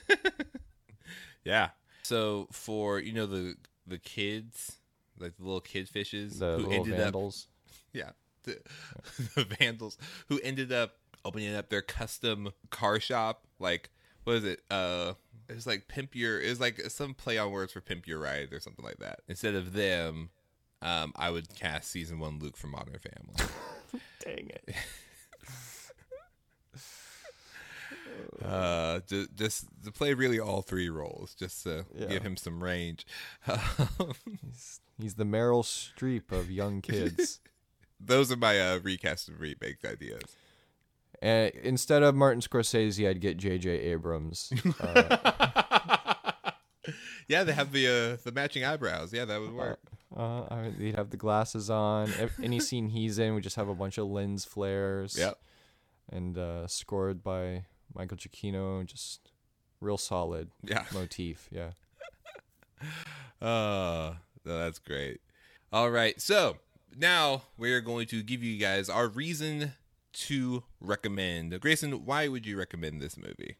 Yeah. 1.43 1.69
So 2.03 2.47
for 2.51 2.99
you 2.99 3.13
know 3.13 3.25
the 3.25 3.55
the 3.87 3.97
kids, 3.97 4.77
like 5.19 5.37
the 5.37 5.43
little 5.43 5.61
kid 5.61 5.89
fishes 5.89 6.39
the 6.39 6.57
who 6.57 6.71
ended 6.71 6.99
up 6.99 7.13
yeah 7.93 8.11
the, 8.43 8.59
the 9.35 9.43
vandals 9.59 9.97
who 10.27 10.39
ended 10.41 10.71
up 10.71 10.97
opening 11.25 11.55
up 11.55 11.69
their 11.69 11.81
custom 11.81 12.49
car 12.69 12.99
shop 12.99 13.45
like 13.59 13.89
what 14.23 14.37
is 14.37 14.43
it 14.45 14.61
uh 14.71 15.13
it 15.49 15.55
was 15.55 15.67
like 15.67 15.87
pimp 15.89 16.15
your 16.15 16.39
it 16.39 16.47
was 16.47 16.61
like 16.61 16.79
some 16.87 17.13
play 17.13 17.37
on 17.37 17.51
words 17.51 17.73
for 17.73 17.81
pimp 17.81 18.07
your 18.07 18.19
ride 18.19 18.53
or 18.53 18.59
something 18.59 18.85
like 18.85 18.99
that 18.99 19.19
instead 19.27 19.55
of 19.55 19.73
them 19.73 20.29
um 20.81 21.11
i 21.15 21.29
would 21.29 21.53
cast 21.55 21.89
season 21.91 22.19
one 22.19 22.39
luke 22.39 22.57
from 22.57 22.71
modern 22.71 22.97
family 22.99 23.51
dang 24.23 24.49
it 24.49 24.75
uh 28.43 28.99
just, 29.07 29.35
just 29.35 29.65
to 29.83 29.91
play 29.91 30.13
really 30.13 30.39
all 30.39 30.61
three 30.61 30.89
roles 30.89 31.33
just 31.35 31.63
to 31.63 31.85
Yeah. 31.97 32.07
give 32.07 32.23
him 32.23 32.37
some 32.37 32.63
range 32.63 33.05
he's, 34.43 34.79
he's 34.99 35.15
the 35.15 35.25
meryl 35.25 35.63
streep 35.63 36.31
of 36.31 36.49
young 36.51 36.81
kids 36.81 37.39
those 37.99 38.31
are 38.31 38.37
my 38.37 38.59
uh 38.59 38.79
recast 38.79 39.27
and 39.27 39.39
remake 39.39 39.83
ideas 39.85 40.21
And 41.21 41.51
instead 41.63 42.01
of 42.01 42.15
Martin 42.15 42.39
Scorsese, 42.41 43.05
I'd 43.05 43.19
get 43.19 43.35
J.J. 43.35 43.69
Abrams. 43.91 44.53
Uh, 44.79 45.17
yeah 47.27 47.43
they 47.43 47.51
have 47.51 47.73
the 47.73 47.87
uh 47.87 48.17
the 48.23 48.31
matching 48.31 48.63
eyebrows 48.63 49.11
yeah 49.11 49.25
that 49.25 49.41
would 49.41 49.51
work 49.53 49.79
uh, 50.15 50.45
I 50.49 50.61
mean, 50.61 50.75
he'd 50.79 50.95
have 50.95 51.09
the 51.09 51.17
glasses 51.17 51.69
on. 51.69 52.09
Ev- 52.19 52.39
Any 52.43 52.59
scene 52.59 52.89
he's 52.89 53.19
in, 53.19 53.35
we 53.35 53.41
just 53.41 53.55
have 53.55 53.69
a 53.69 53.75
bunch 53.75 53.97
of 53.97 54.07
lens 54.07 54.45
flares. 54.45 55.17
Yep. 55.17 55.39
And 56.11 56.37
uh, 56.37 56.67
scored 56.67 57.23
by 57.23 57.65
Michael 57.93 58.17
Giacchino. 58.17 58.85
Just 58.85 59.31
real 59.81 59.97
solid 59.97 60.49
yeah 60.63 60.85
motif. 60.93 61.47
Yeah. 61.51 61.71
Uh, 63.41 64.15
that's 64.43 64.79
great. 64.79 65.21
All 65.71 65.89
right. 65.89 66.19
So 66.19 66.57
now 66.97 67.43
we're 67.57 67.81
going 67.81 68.07
to 68.07 68.21
give 68.21 68.43
you 68.43 68.57
guys 68.57 68.89
our 68.89 69.07
reason 69.07 69.73
to 70.13 70.63
recommend. 70.81 71.57
Grayson, 71.61 72.05
why 72.05 72.27
would 72.27 72.45
you 72.45 72.57
recommend 72.57 73.01
this 73.01 73.17
movie? 73.17 73.55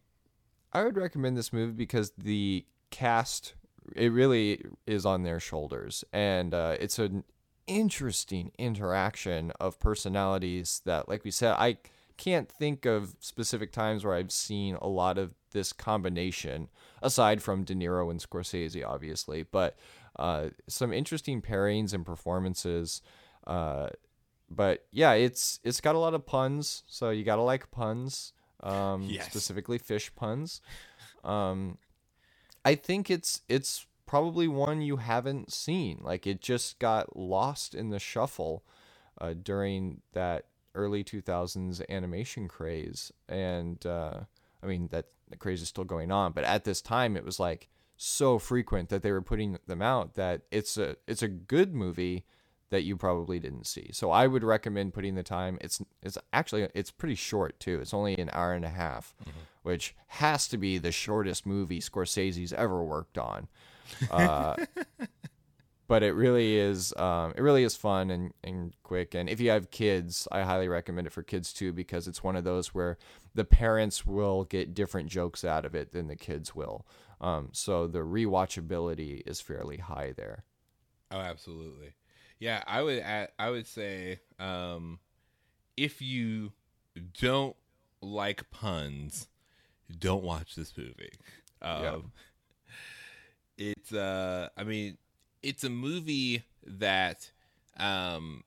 I 0.72 0.84
would 0.84 0.96
recommend 0.96 1.36
this 1.36 1.52
movie 1.52 1.72
because 1.72 2.12
the 2.18 2.66
cast 2.90 3.54
it 3.96 4.12
really 4.12 4.64
is 4.86 5.04
on 5.06 5.22
their 5.22 5.40
shoulders. 5.40 6.04
And 6.12 6.54
uh, 6.54 6.76
it's 6.80 6.98
an 6.98 7.24
interesting 7.66 8.50
interaction 8.58 9.52
of 9.60 9.78
personalities 9.78 10.82
that 10.84 11.08
like 11.08 11.22
we 11.24 11.30
said 11.30 11.54
I 11.56 11.76
can't 12.16 12.50
think 12.50 12.84
of 12.84 13.14
specific 13.20 13.70
times 13.72 14.04
where 14.04 14.14
I've 14.14 14.32
seen 14.32 14.74
a 14.82 14.88
lot 14.88 15.16
of 15.18 15.34
this 15.52 15.72
combination 15.72 16.68
aside 17.00 17.42
from 17.42 17.62
De 17.64 17.74
Niro 17.74 18.10
and 18.10 18.18
Scorsese 18.20 18.84
obviously. 18.86 19.44
But 19.44 19.76
uh, 20.16 20.48
some 20.68 20.92
interesting 20.92 21.40
pairings 21.40 21.92
and 21.94 22.04
performances 22.04 23.02
uh, 23.46 23.88
but 24.50 24.84
yeah 24.90 25.12
it's 25.12 25.60
it's 25.62 25.80
got 25.80 25.94
a 25.94 25.98
lot 25.98 26.12
of 26.12 26.26
puns 26.26 26.82
so 26.88 27.10
you 27.10 27.22
gotta 27.24 27.42
like 27.42 27.70
puns 27.70 28.32
um, 28.62 29.02
Yes. 29.08 29.24
specifically 29.26 29.78
fish 29.78 30.12
puns. 30.16 30.60
Um, 31.24 31.78
I 32.64 32.74
think 32.74 33.10
it's 33.10 33.42
it's 33.48 33.86
probably 34.06 34.48
one 34.48 34.82
you 34.82 34.96
haven't 34.96 35.52
seen. 35.52 36.00
Like 36.02 36.26
it 36.26 36.40
just 36.40 36.78
got 36.78 37.16
lost 37.16 37.74
in 37.74 37.90
the 37.90 37.98
shuffle 37.98 38.64
uh, 39.20 39.34
during 39.40 40.00
that 40.12 40.46
early 40.74 41.04
2000s 41.04 41.80
animation 41.88 42.48
craze. 42.48 43.12
And 43.28 43.84
uh, 43.86 44.20
I 44.62 44.66
mean, 44.66 44.88
that 44.90 45.06
the 45.28 45.36
craze 45.36 45.62
is 45.62 45.68
still 45.68 45.84
going 45.84 46.10
on, 46.10 46.32
but 46.32 46.44
at 46.44 46.64
this 46.64 46.80
time 46.80 47.16
it 47.16 47.24
was 47.24 47.38
like 47.38 47.68
so 47.96 48.38
frequent 48.38 48.88
that 48.88 49.02
they 49.02 49.12
were 49.12 49.22
putting 49.22 49.58
them 49.66 49.82
out 49.82 50.14
that 50.14 50.42
it's 50.50 50.78
a 50.78 50.96
it's 51.06 51.22
a 51.22 51.28
good 51.28 51.74
movie 51.74 52.24
that 52.70 52.84
you 52.84 52.96
probably 52.96 53.38
didn't 53.38 53.66
see. 53.66 53.90
So 53.92 54.10
I 54.10 54.26
would 54.26 54.44
recommend 54.44 54.94
putting 54.94 55.14
the 55.14 55.22
time. 55.22 55.58
It's 55.60 55.82
it's 56.02 56.16
actually 56.32 56.68
it's 56.74 56.90
pretty 56.90 57.16
short 57.16 57.58
too. 57.60 57.80
It's 57.80 57.94
only 57.94 58.16
an 58.16 58.30
hour 58.32 58.52
and 58.52 58.64
a 58.64 58.70
half, 58.70 59.14
which 59.62 59.94
has 60.08 60.48
to 60.48 60.56
be 60.56 60.78
the 60.78 60.92
shortest 60.92 61.46
movie 61.46 61.80
Scorsese's 61.80 62.52
ever 62.52 62.82
worked 62.82 63.18
on. 63.18 63.48
Uh, 64.10 64.54
but 65.88 66.04
it 66.04 66.12
really 66.12 66.56
is 66.56 66.94
um, 66.96 67.32
it 67.36 67.42
really 67.42 67.64
is 67.64 67.74
fun 67.74 68.10
and, 68.10 68.32
and 68.44 68.72
quick. 68.84 69.14
And 69.14 69.28
if 69.28 69.40
you 69.40 69.50
have 69.50 69.72
kids, 69.72 70.28
I 70.30 70.42
highly 70.42 70.68
recommend 70.68 71.08
it 71.08 71.12
for 71.12 71.24
kids 71.24 71.52
too 71.52 71.72
because 71.72 72.06
it's 72.06 72.22
one 72.22 72.36
of 72.36 72.44
those 72.44 72.68
where 72.68 72.96
the 73.34 73.44
parents 73.44 74.06
will 74.06 74.44
get 74.44 74.74
different 74.74 75.08
jokes 75.08 75.44
out 75.44 75.64
of 75.64 75.74
it 75.74 75.90
than 75.90 76.06
the 76.06 76.16
kids 76.16 76.54
will. 76.54 76.86
Um, 77.20 77.48
so 77.52 77.88
the 77.88 77.98
rewatchability 77.98 79.22
is 79.26 79.40
fairly 79.40 79.78
high 79.78 80.14
there. 80.16 80.44
Oh, 81.10 81.18
absolutely. 81.18 81.94
Yeah, 82.40 82.64
I 82.66 82.82
would 82.82 82.98
add, 83.00 83.28
I 83.38 83.50
would 83.50 83.66
say 83.66 84.18
um, 84.38 84.98
if 85.76 86.02
you 86.02 86.52
don't 87.20 87.54
like 88.00 88.50
puns, 88.50 89.28
don't 89.96 90.24
watch 90.24 90.54
this 90.54 90.76
movie. 90.76 91.12
Um, 91.62 91.82
Yeah. 91.82 91.96
It's 93.58 93.92
uh, 93.92 94.48
I 94.56 94.64
mean, 94.64 94.96
it's 95.42 95.64
a 95.64 95.68
movie 95.68 96.44
that 96.66 97.30
um, 97.76 98.42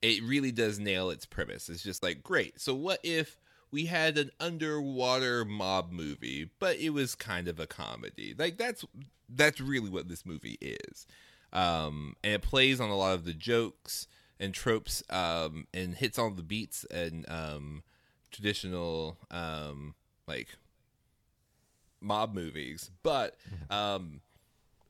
it 0.00 0.22
really 0.22 0.52
does 0.52 0.78
nail 0.78 1.10
its 1.10 1.26
premise. 1.26 1.68
It's 1.68 1.82
just 1.82 2.02
like 2.02 2.22
great. 2.22 2.58
So 2.58 2.74
what 2.74 3.00
if 3.02 3.38
we 3.70 3.86
had 3.86 4.16
an 4.16 4.30
underwater 4.40 5.44
mob 5.44 5.92
movie, 5.92 6.50
but 6.58 6.78
it 6.78 6.90
was 6.90 7.14
kind 7.14 7.46
of 7.46 7.60
a 7.60 7.66
comedy? 7.66 8.34
Like 8.36 8.56
that's 8.56 8.86
that's 9.28 9.60
really 9.60 9.90
what 9.90 10.08
this 10.08 10.24
movie 10.24 10.56
is 10.62 11.06
um, 11.52 12.16
and 12.22 12.34
it 12.34 12.42
plays 12.42 12.80
on 12.80 12.90
a 12.90 12.96
lot 12.96 13.14
of 13.14 13.24
the 13.24 13.34
jokes 13.34 14.06
and 14.40 14.52
tropes 14.52 15.02
um, 15.10 15.66
and 15.72 15.94
hits 15.94 16.18
on 16.18 16.36
the 16.36 16.42
beats 16.42 16.84
and 16.90 17.24
um, 17.28 17.82
traditional 18.30 19.16
um, 19.30 19.94
like 20.26 20.48
mob 22.00 22.34
movies. 22.34 22.90
But 23.02 23.36
um, 23.70 24.20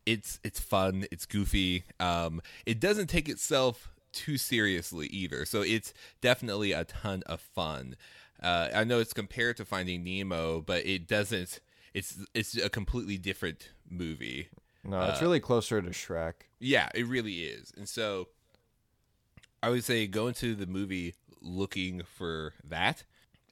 it's 0.07 0.41
it's 0.43 0.61
fun 0.61 1.05
it's 1.11 1.27
goofy. 1.27 1.85
Um, 2.01 2.41
it 2.67 2.81
doesn't 2.81 3.09
take 3.09 3.29
itself 3.29 3.93
too 4.13 4.37
seriously 4.39 5.07
either. 5.09 5.45
So 5.45 5.63
it's 5.63 5.93
definitely 6.21 6.73
a 6.73 6.85
ton 6.85 7.23
of 7.27 7.41
fun. 7.41 7.97
Uh, 8.43 8.69
i 8.75 8.83
know 8.83 8.99
it's 8.99 9.13
compared 9.13 9.57
to 9.57 9.65
finding 9.65 10.03
nemo 10.03 10.61
but 10.61 10.85
it 10.85 11.07
doesn't 11.07 11.61
it's 11.95 12.19
it's 12.35 12.57
a 12.57 12.69
completely 12.69 13.17
different 13.17 13.69
movie 13.89 14.49
No, 14.85 15.03
it's 15.05 15.23
really 15.23 15.41
closer 15.41 15.81
to 15.81 15.91
Shrek. 15.91 16.35
yeah, 16.59 16.89
it 16.95 17.07
really 17.07 17.45
is. 17.45 17.73
And 17.77 17.89
so 17.89 18.29
I 19.63 19.71
would 19.71 19.85
say 19.85 20.07
go 20.07 20.27
into 20.29 20.55
the 20.55 20.67
movie 20.67 21.15
looking 21.41 22.03
for 22.05 22.55
that 22.65 23.05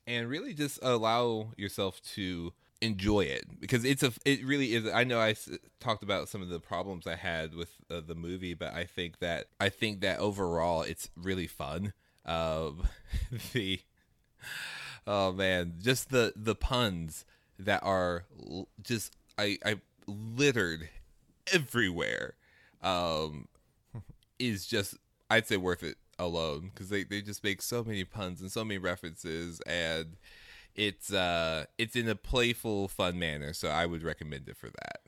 and 0.07 0.29
really 0.29 0.55
just 0.55 0.79
allow 0.83 1.53
yourself 1.57 2.01
to 2.15 2.53
enjoy 2.81 3.21
it 3.21 3.45
because 3.61 3.85
it's 3.85 4.03
a 4.03 4.11
it 4.25 4.43
really 4.45 4.73
is 4.75 4.87
I 4.89 5.05
know 5.05 5.21
I 5.21 5.31
s- 5.31 5.51
talked 5.81 6.03
about 6.03 6.29
some 6.31 6.41
of 6.41 6.49
the 6.49 6.59
problems 6.61 7.07
I 7.07 7.15
had 7.17 7.55
with 7.55 7.69
uh, 7.91 8.01
the 8.01 8.15
movie 8.15 8.55
but 8.55 8.73
I 8.73 8.85
think 8.85 9.19
that 9.19 9.49
I 9.61 9.69
think 9.69 10.01
that 10.01 10.19
overall 10.19 10.83
it's 10.83 11.11
really 11.15 11.47
fun 11.47 11.93
um 12.25 12.85
the 13.53 13.81
oh 15.07 15.33
man 15.33 15.75
just 15.83 16.11
the 16.11 16.33
the 16.35 16.55
puns 16.55 17.27
that 17.59 17.83
are 17.83 18.25
l- 18.49 18.69
just 18.83 19.15
I 19.37 19.59
I 19.65 19.81
littered 20.07 20.89
everywhere 21.53 22.35
um 22.83 23.47
is 24.39 24.67
just 24.67 24.97
I'd 25.29 25.47
say 25.47 25.57
worth 25.57 25.83
it 25.83 25.97
alone 26.19 26.71
because 26.73 26.89
they, 26.89 27.05
they 27.05 27.23
just 27.23 27.43
make 27.43 27.63
so 27.63 27.83
many 27.83 28.05
puns 28.05 28.41
and 28.41 28.51
so 28.51 28.65
many 28.65 28.79
references 28.79 29.61
and 29.67 30.17
it's 30.75 31.13
uh 31.13 31.65
it's 31.79 31.97
in 31.97 32.09
a 32.09 32.15
playful 32.15 32.89
fun 32.89 33.19
manner 33.19 33.53
so 33.53 33.69
I 33.69 33.87
would 33.87 34.03
recommend 34.03 34.49
it 34.49 34.57
for 34.57 34.69
that. 34.69 35.01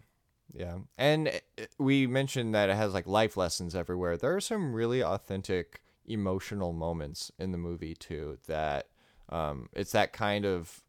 Yeah. 0.55 0.79
And 0.99 1.29
uh, 1.29 1.65
we 1.79 2.07
mentioned 2.07 2.55
that 2.55 2.69
it 2.69 2.77
has 2.77 2.93
like 2.93 3.07
life 3.07 3.37
lessons 3.37 3.75
everywhere. 3.75 4.17
There 4.17 4.37
are 4.37 4.41
some 4.41 4.75
really 4.75 5.03
authentic 5.03 5.81
emotional 6.07 6.73
moments 6.73 7.31
in 7.39 7.53
the 7.53 7.59
movie 7.59 7.95
too 7.95 8.39
that 8.47 8.89
um, 9.29 9.69
it's 9.73 9.93
that 9.93 10.13
kind 10.13 10.45
of 10.45 10.83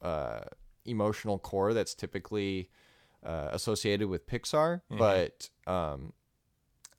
uh, 0.00 0.40
emotional 0.84 1.38
core 1.38 1.74
that's 1.74 1.94
typically 1.94 2.70
uh, 3.24 3.48
associated 3.52 4.08
with 4.08 4.26
Pixar, 4.26 4.80
but 4.98 5.50
um, 5.66 6.12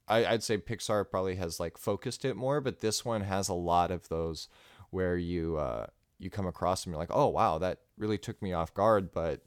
I, 0.07 0.25
I'd 0.25 0.43
say 0.43 0.57
Pixar 0.57 1.09
probably 1.09 1.35
has 1.35 1.59
like 1.59 1.77
focused 1.77 2.25
it 2.25 2.35
more, 2.35 2.61
but 2.61 2.79
this 2.79 3.03
one 3.05 3.21
has 3.21 3.49
a 3.49 3.53
lot 3.53 3.91
of 3.91 4.07
those 4.09 4.47
where 4.89 5.17
you 5.17 5.57
uh, 5.57 5.87
you 6.19 6.29
come 6.29 6.45
across 6.47 6.83
them, 6.83 6.93
you're 6.93 6.99
like, 6.99 7.09
oh 7.11 7.27
wow, 7.27 7.57
that 7.57 7.79
really 7.97 8.17
took 8.17 8.41
me 8.41 8.53
off 8.53 8.73
guard, 8.73 9.11
but 9.11 9.43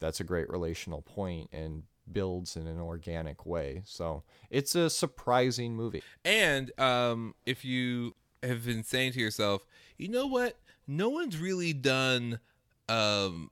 that's 0.00 0.20
a 0.20 0.24
great 0.24 0.48
relational 0.50 1.02
point 1.02 1.48
and 1.52 1.84
builds 2.12 2.56
in 2.56 2.66
an 2.66 2.78
organic 2.78 3.46
way. 3.46 3.82
So 3.86 4.24
it's 4.50 4.74
a 4.74 4.90
surprising 4.90 5.74
movie. 5.74 6.02
And 6.24 6.78
um 6.78 7.34
if 7.46 7.64
you 7.64 8.14
have 8.42 8.66
been 8.66 8.84
saying 8.84 9.12
to 9.12 9.20
yourself, 9.20 9.66
you 9.96 10.08
know 10.08 10.26
what? 10.26 10.58
No 10.86 11.08
one's 11.08 11.38
really 11.38 11.72
done 11.72 12.40
um 12.88 13.50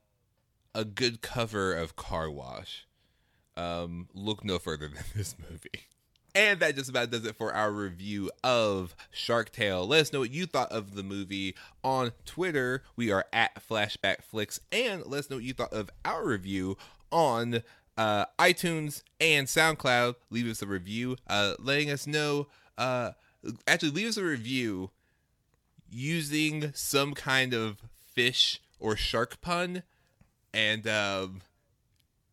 a 0.75 0.85
good 0.85 1.21
cover 1.21 1.73
of 1.73 1.95
Car 1.95 2.29
Wash. 2.29 2.85
Um 3.55 4.09
look 4.13 4.43
no 4.43 4.59
further 4.59 4.87
than 4.87 5.03
this 5.15 5.35
movie. 5.49 5.87
And 6.35 6.59
that 6.61 6.75
just 6.75 6.89
about 6.89 7.11
does 7.11 7.25
it 7.25 7.35
for 7.35 7.53
our 7.53 7.71
review 7.71 8.31
of 8.43 8.95
Shark 9.11 9.51
Tale. 9.51 9.85
Let 9.85 10.01
us 10.01 10.13
know 10.13 10.19
what 10.19 10.31
you 10.31 10.47
thought 10.47 10.71
of 10.71 10.95
the 10.95 11.03
movie 11.03 11.55
on 11.83 12.11
Twitter. 12.25 12.81
We 12.95 13.11
are 13.11 13.25
at 13.31 13.61
Flashback 13.67 14.23
Flicks. 14.23 14.59
And 14.71 15.05
let 15.05 15.19
us 15.19 15.29
know 15.29 15.35
what 15.35 15.45
you 15.45 15.53
thought 15.53 15.73
of 15.73 15.91
our 16.03 16.25
review 16.25 16.75
on 17.11 17.61
uh, 17.97 18.25
iTunes 18.39 19.03
and 19.21 19.47
SoundCloud. 19.47 20.15
Leave 20.31 20.47
us 20.47 20.63
a 20.63 20.67
review, 20.67 21.17
uh, 21.27 21.53
letting 21.59 21.91
us 21.91 22.07
know. 22.07 22.47
Uh, 22.77 23.11
actually, 23.67 23.91
leave 23.91 24.07
us 24.07 24.17
a 24.17 24.23
review 24.23 24.89
using 25.91 26.71
some 26.73 27.13
kind 27.13 27.53
of 27.53 27.77
fish 27.99 28.59
or 28.79 28.95
shark 28.95 29.39
pun. 29.41 29.83
And 30.53 30.87
um, 30.87 31.41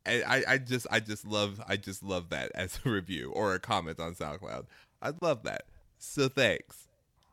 I, 0.07 0.43
I 0.47 0.59
just 0.59 0.87
I 0.91 1.01
just 1.01 1.27
love 1.27 1.61
I 1.67 1.77
just 1.77 2.03
love 2.03 2.31
that 2.31 2.51
as 2.55 2.79
a 2.85 2.91
review 2.91 3.31
or 3.35 3.55
a 3.55 3.61
comment 3.61 4.01
on 4.01 4.15
SoundCloud. 4.15 4.67
I 5.03 5.13
love 5.21 5.43
that. 5.45 5.65
So 5.99 6.29
thanks. 6.29 6.89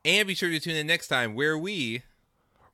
And 0.06 0.28
be 0.28 0.36
sure 0.36 0.50
to 0.50 0.60
tune 0.60 0.76
in 0.76 0.88
next 0.88 1.08
time 1.08 1.36
where 1.36 1.58
we 1.58 2.04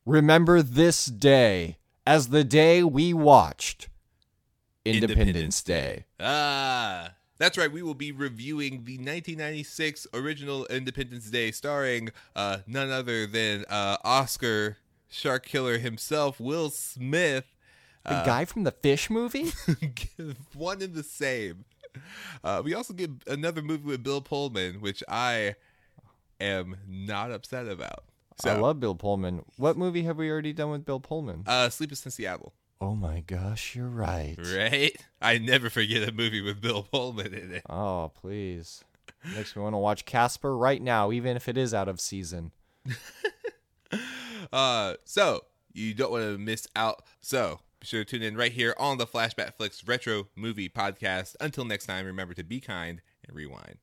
Remember 0.06 0.62
this 0.62 1.06
day 1.06 1.78
as 2.06 2.28
the 2.28 2.44
day 2.44 2.84
we 2.84 3.14
watched 3.14 3.88
Independence, 4.86 5.62
Day. 5.62 6.06
Ah 6.20 7.12
that's 7.38 7.58
right, 7.58 7.72
we 7.72 7.82
will 7.82 7.94
be 7.94 8.12
reviewing 8.12 8.86
the 8.86 8.98
1996 8.98 10.08
original 10.14 10.66
Independence 10.68 11.30
Day 11.30 11.52
starring 11.52 12.10
uh 12.36 12.60
none 12.68 12.90
other 12.90 13.26
than 13.26 13.66
uh 13.70 13.98
Oscar 14.04 14.78
Shark 15.10 15.46
Killer 15.46 15.78
himself, 15.78 16.40
Will 16.40 16.70
Smith. 16.70 17.46
The 18.06 18.24
guy 18.26 18.46
from 18.46 18.64
the 18.64 18.72
fish 18.72 19.10
movie? 19.10 19.52
one 20.54 20.82
and 20.82 20.94
the 20.94 21.04
same. 21.04 21.66
Uh, 22.44 22.62
we 22.64 22.74
also 22.74 22.94
get 22.94 23.12
another 23.28 23.62
movie 23.62 23.86
with 23.86 24.04
Bill 24.04 24.20
Pullman, 24.22 24.82
which 24.82 25.04
I 25.08 25.56
am 26.42 26.76
not 26.88 27.32
upset 27.32 27.68
about. 27.68 28.04
So, 28.42 28.50
I 28.50 28.58
love 28.58 28.80
Bill 28.80 28.96
Pullman. 28.96 29.44
What 29.58 29.78
movie 29.78 30.04
have 30.04 30.18
we 30.18 30.30
already 30.30 30.54
done 30.54 30.72
with 30.72 30.86
Bill 30.86 31.00
Pullman? 31.00 31.44
uh, 31.46 31.70
Sleepless 31.70 32.04
in 32.06 32.12
Seattle. 32.12 32.54
Oh 32.82 32.96
my 32.96 33.22
gosh, 33.22 33.76
you're 33.76 33.88
right. 33.88 34.36
Right? 34.38 34.98
I 35.22 35.38
never 35.38 35.70
forget 35.70 36.10
a 36.10 36.12
movie 36.12 36.42
with 36.42 36.60
Bill 36.60 36.84
Pullman 36.84 37.34
in 37.34 37.52
it. 37.54 37.64
Oh, 37.70 38.12
please. 38.20 38.84
Makes 39.36 39.56
me 39.56 39.62
want 39.62 39.74
to 39.74 39.78
watch 39.78 40.04
Casper 40.04 40.58
right 40.58 40.82
now, 40.82 41.12
even 41.14 41.38
if 41.38 41.48
it 41.48 41.58
is 41.58 41.74
out 41.74 41.88
of 41.88 42.02
season. 42.02 42.52
Uh, 44.52 44.96
so 45.04 45.42
you 45.74 45.94
don't 45.94 46.12
want 46.12 46.24
to 46.24 46.38
miss 46.38 46.68
out. 46.76 47.04
So 47.22 47.60
be 47.84 47.88
sure 47.88 48.06
to 48.06 48.18
tune 48.18 48.26
in 48.26 48.38
right 48.38 48.54
here 48.54 48.74
on 48.78 48.98
the 48.98 49.06
Flashback 49.06 49.56
Flicks 49.56 49.86
Retro 49.86 50.30
Movie 50.38 50.70
Podcast. 50.70 51.36
Until 51.42 51.66
next 51.66 51.86
time, 51.86 52.06
remember 52.06 52.34
to 52.34 52.44
be 52.44 52.62
kind 52.62 53.02
and 53.28 53.36
rewind. 53.36 53.80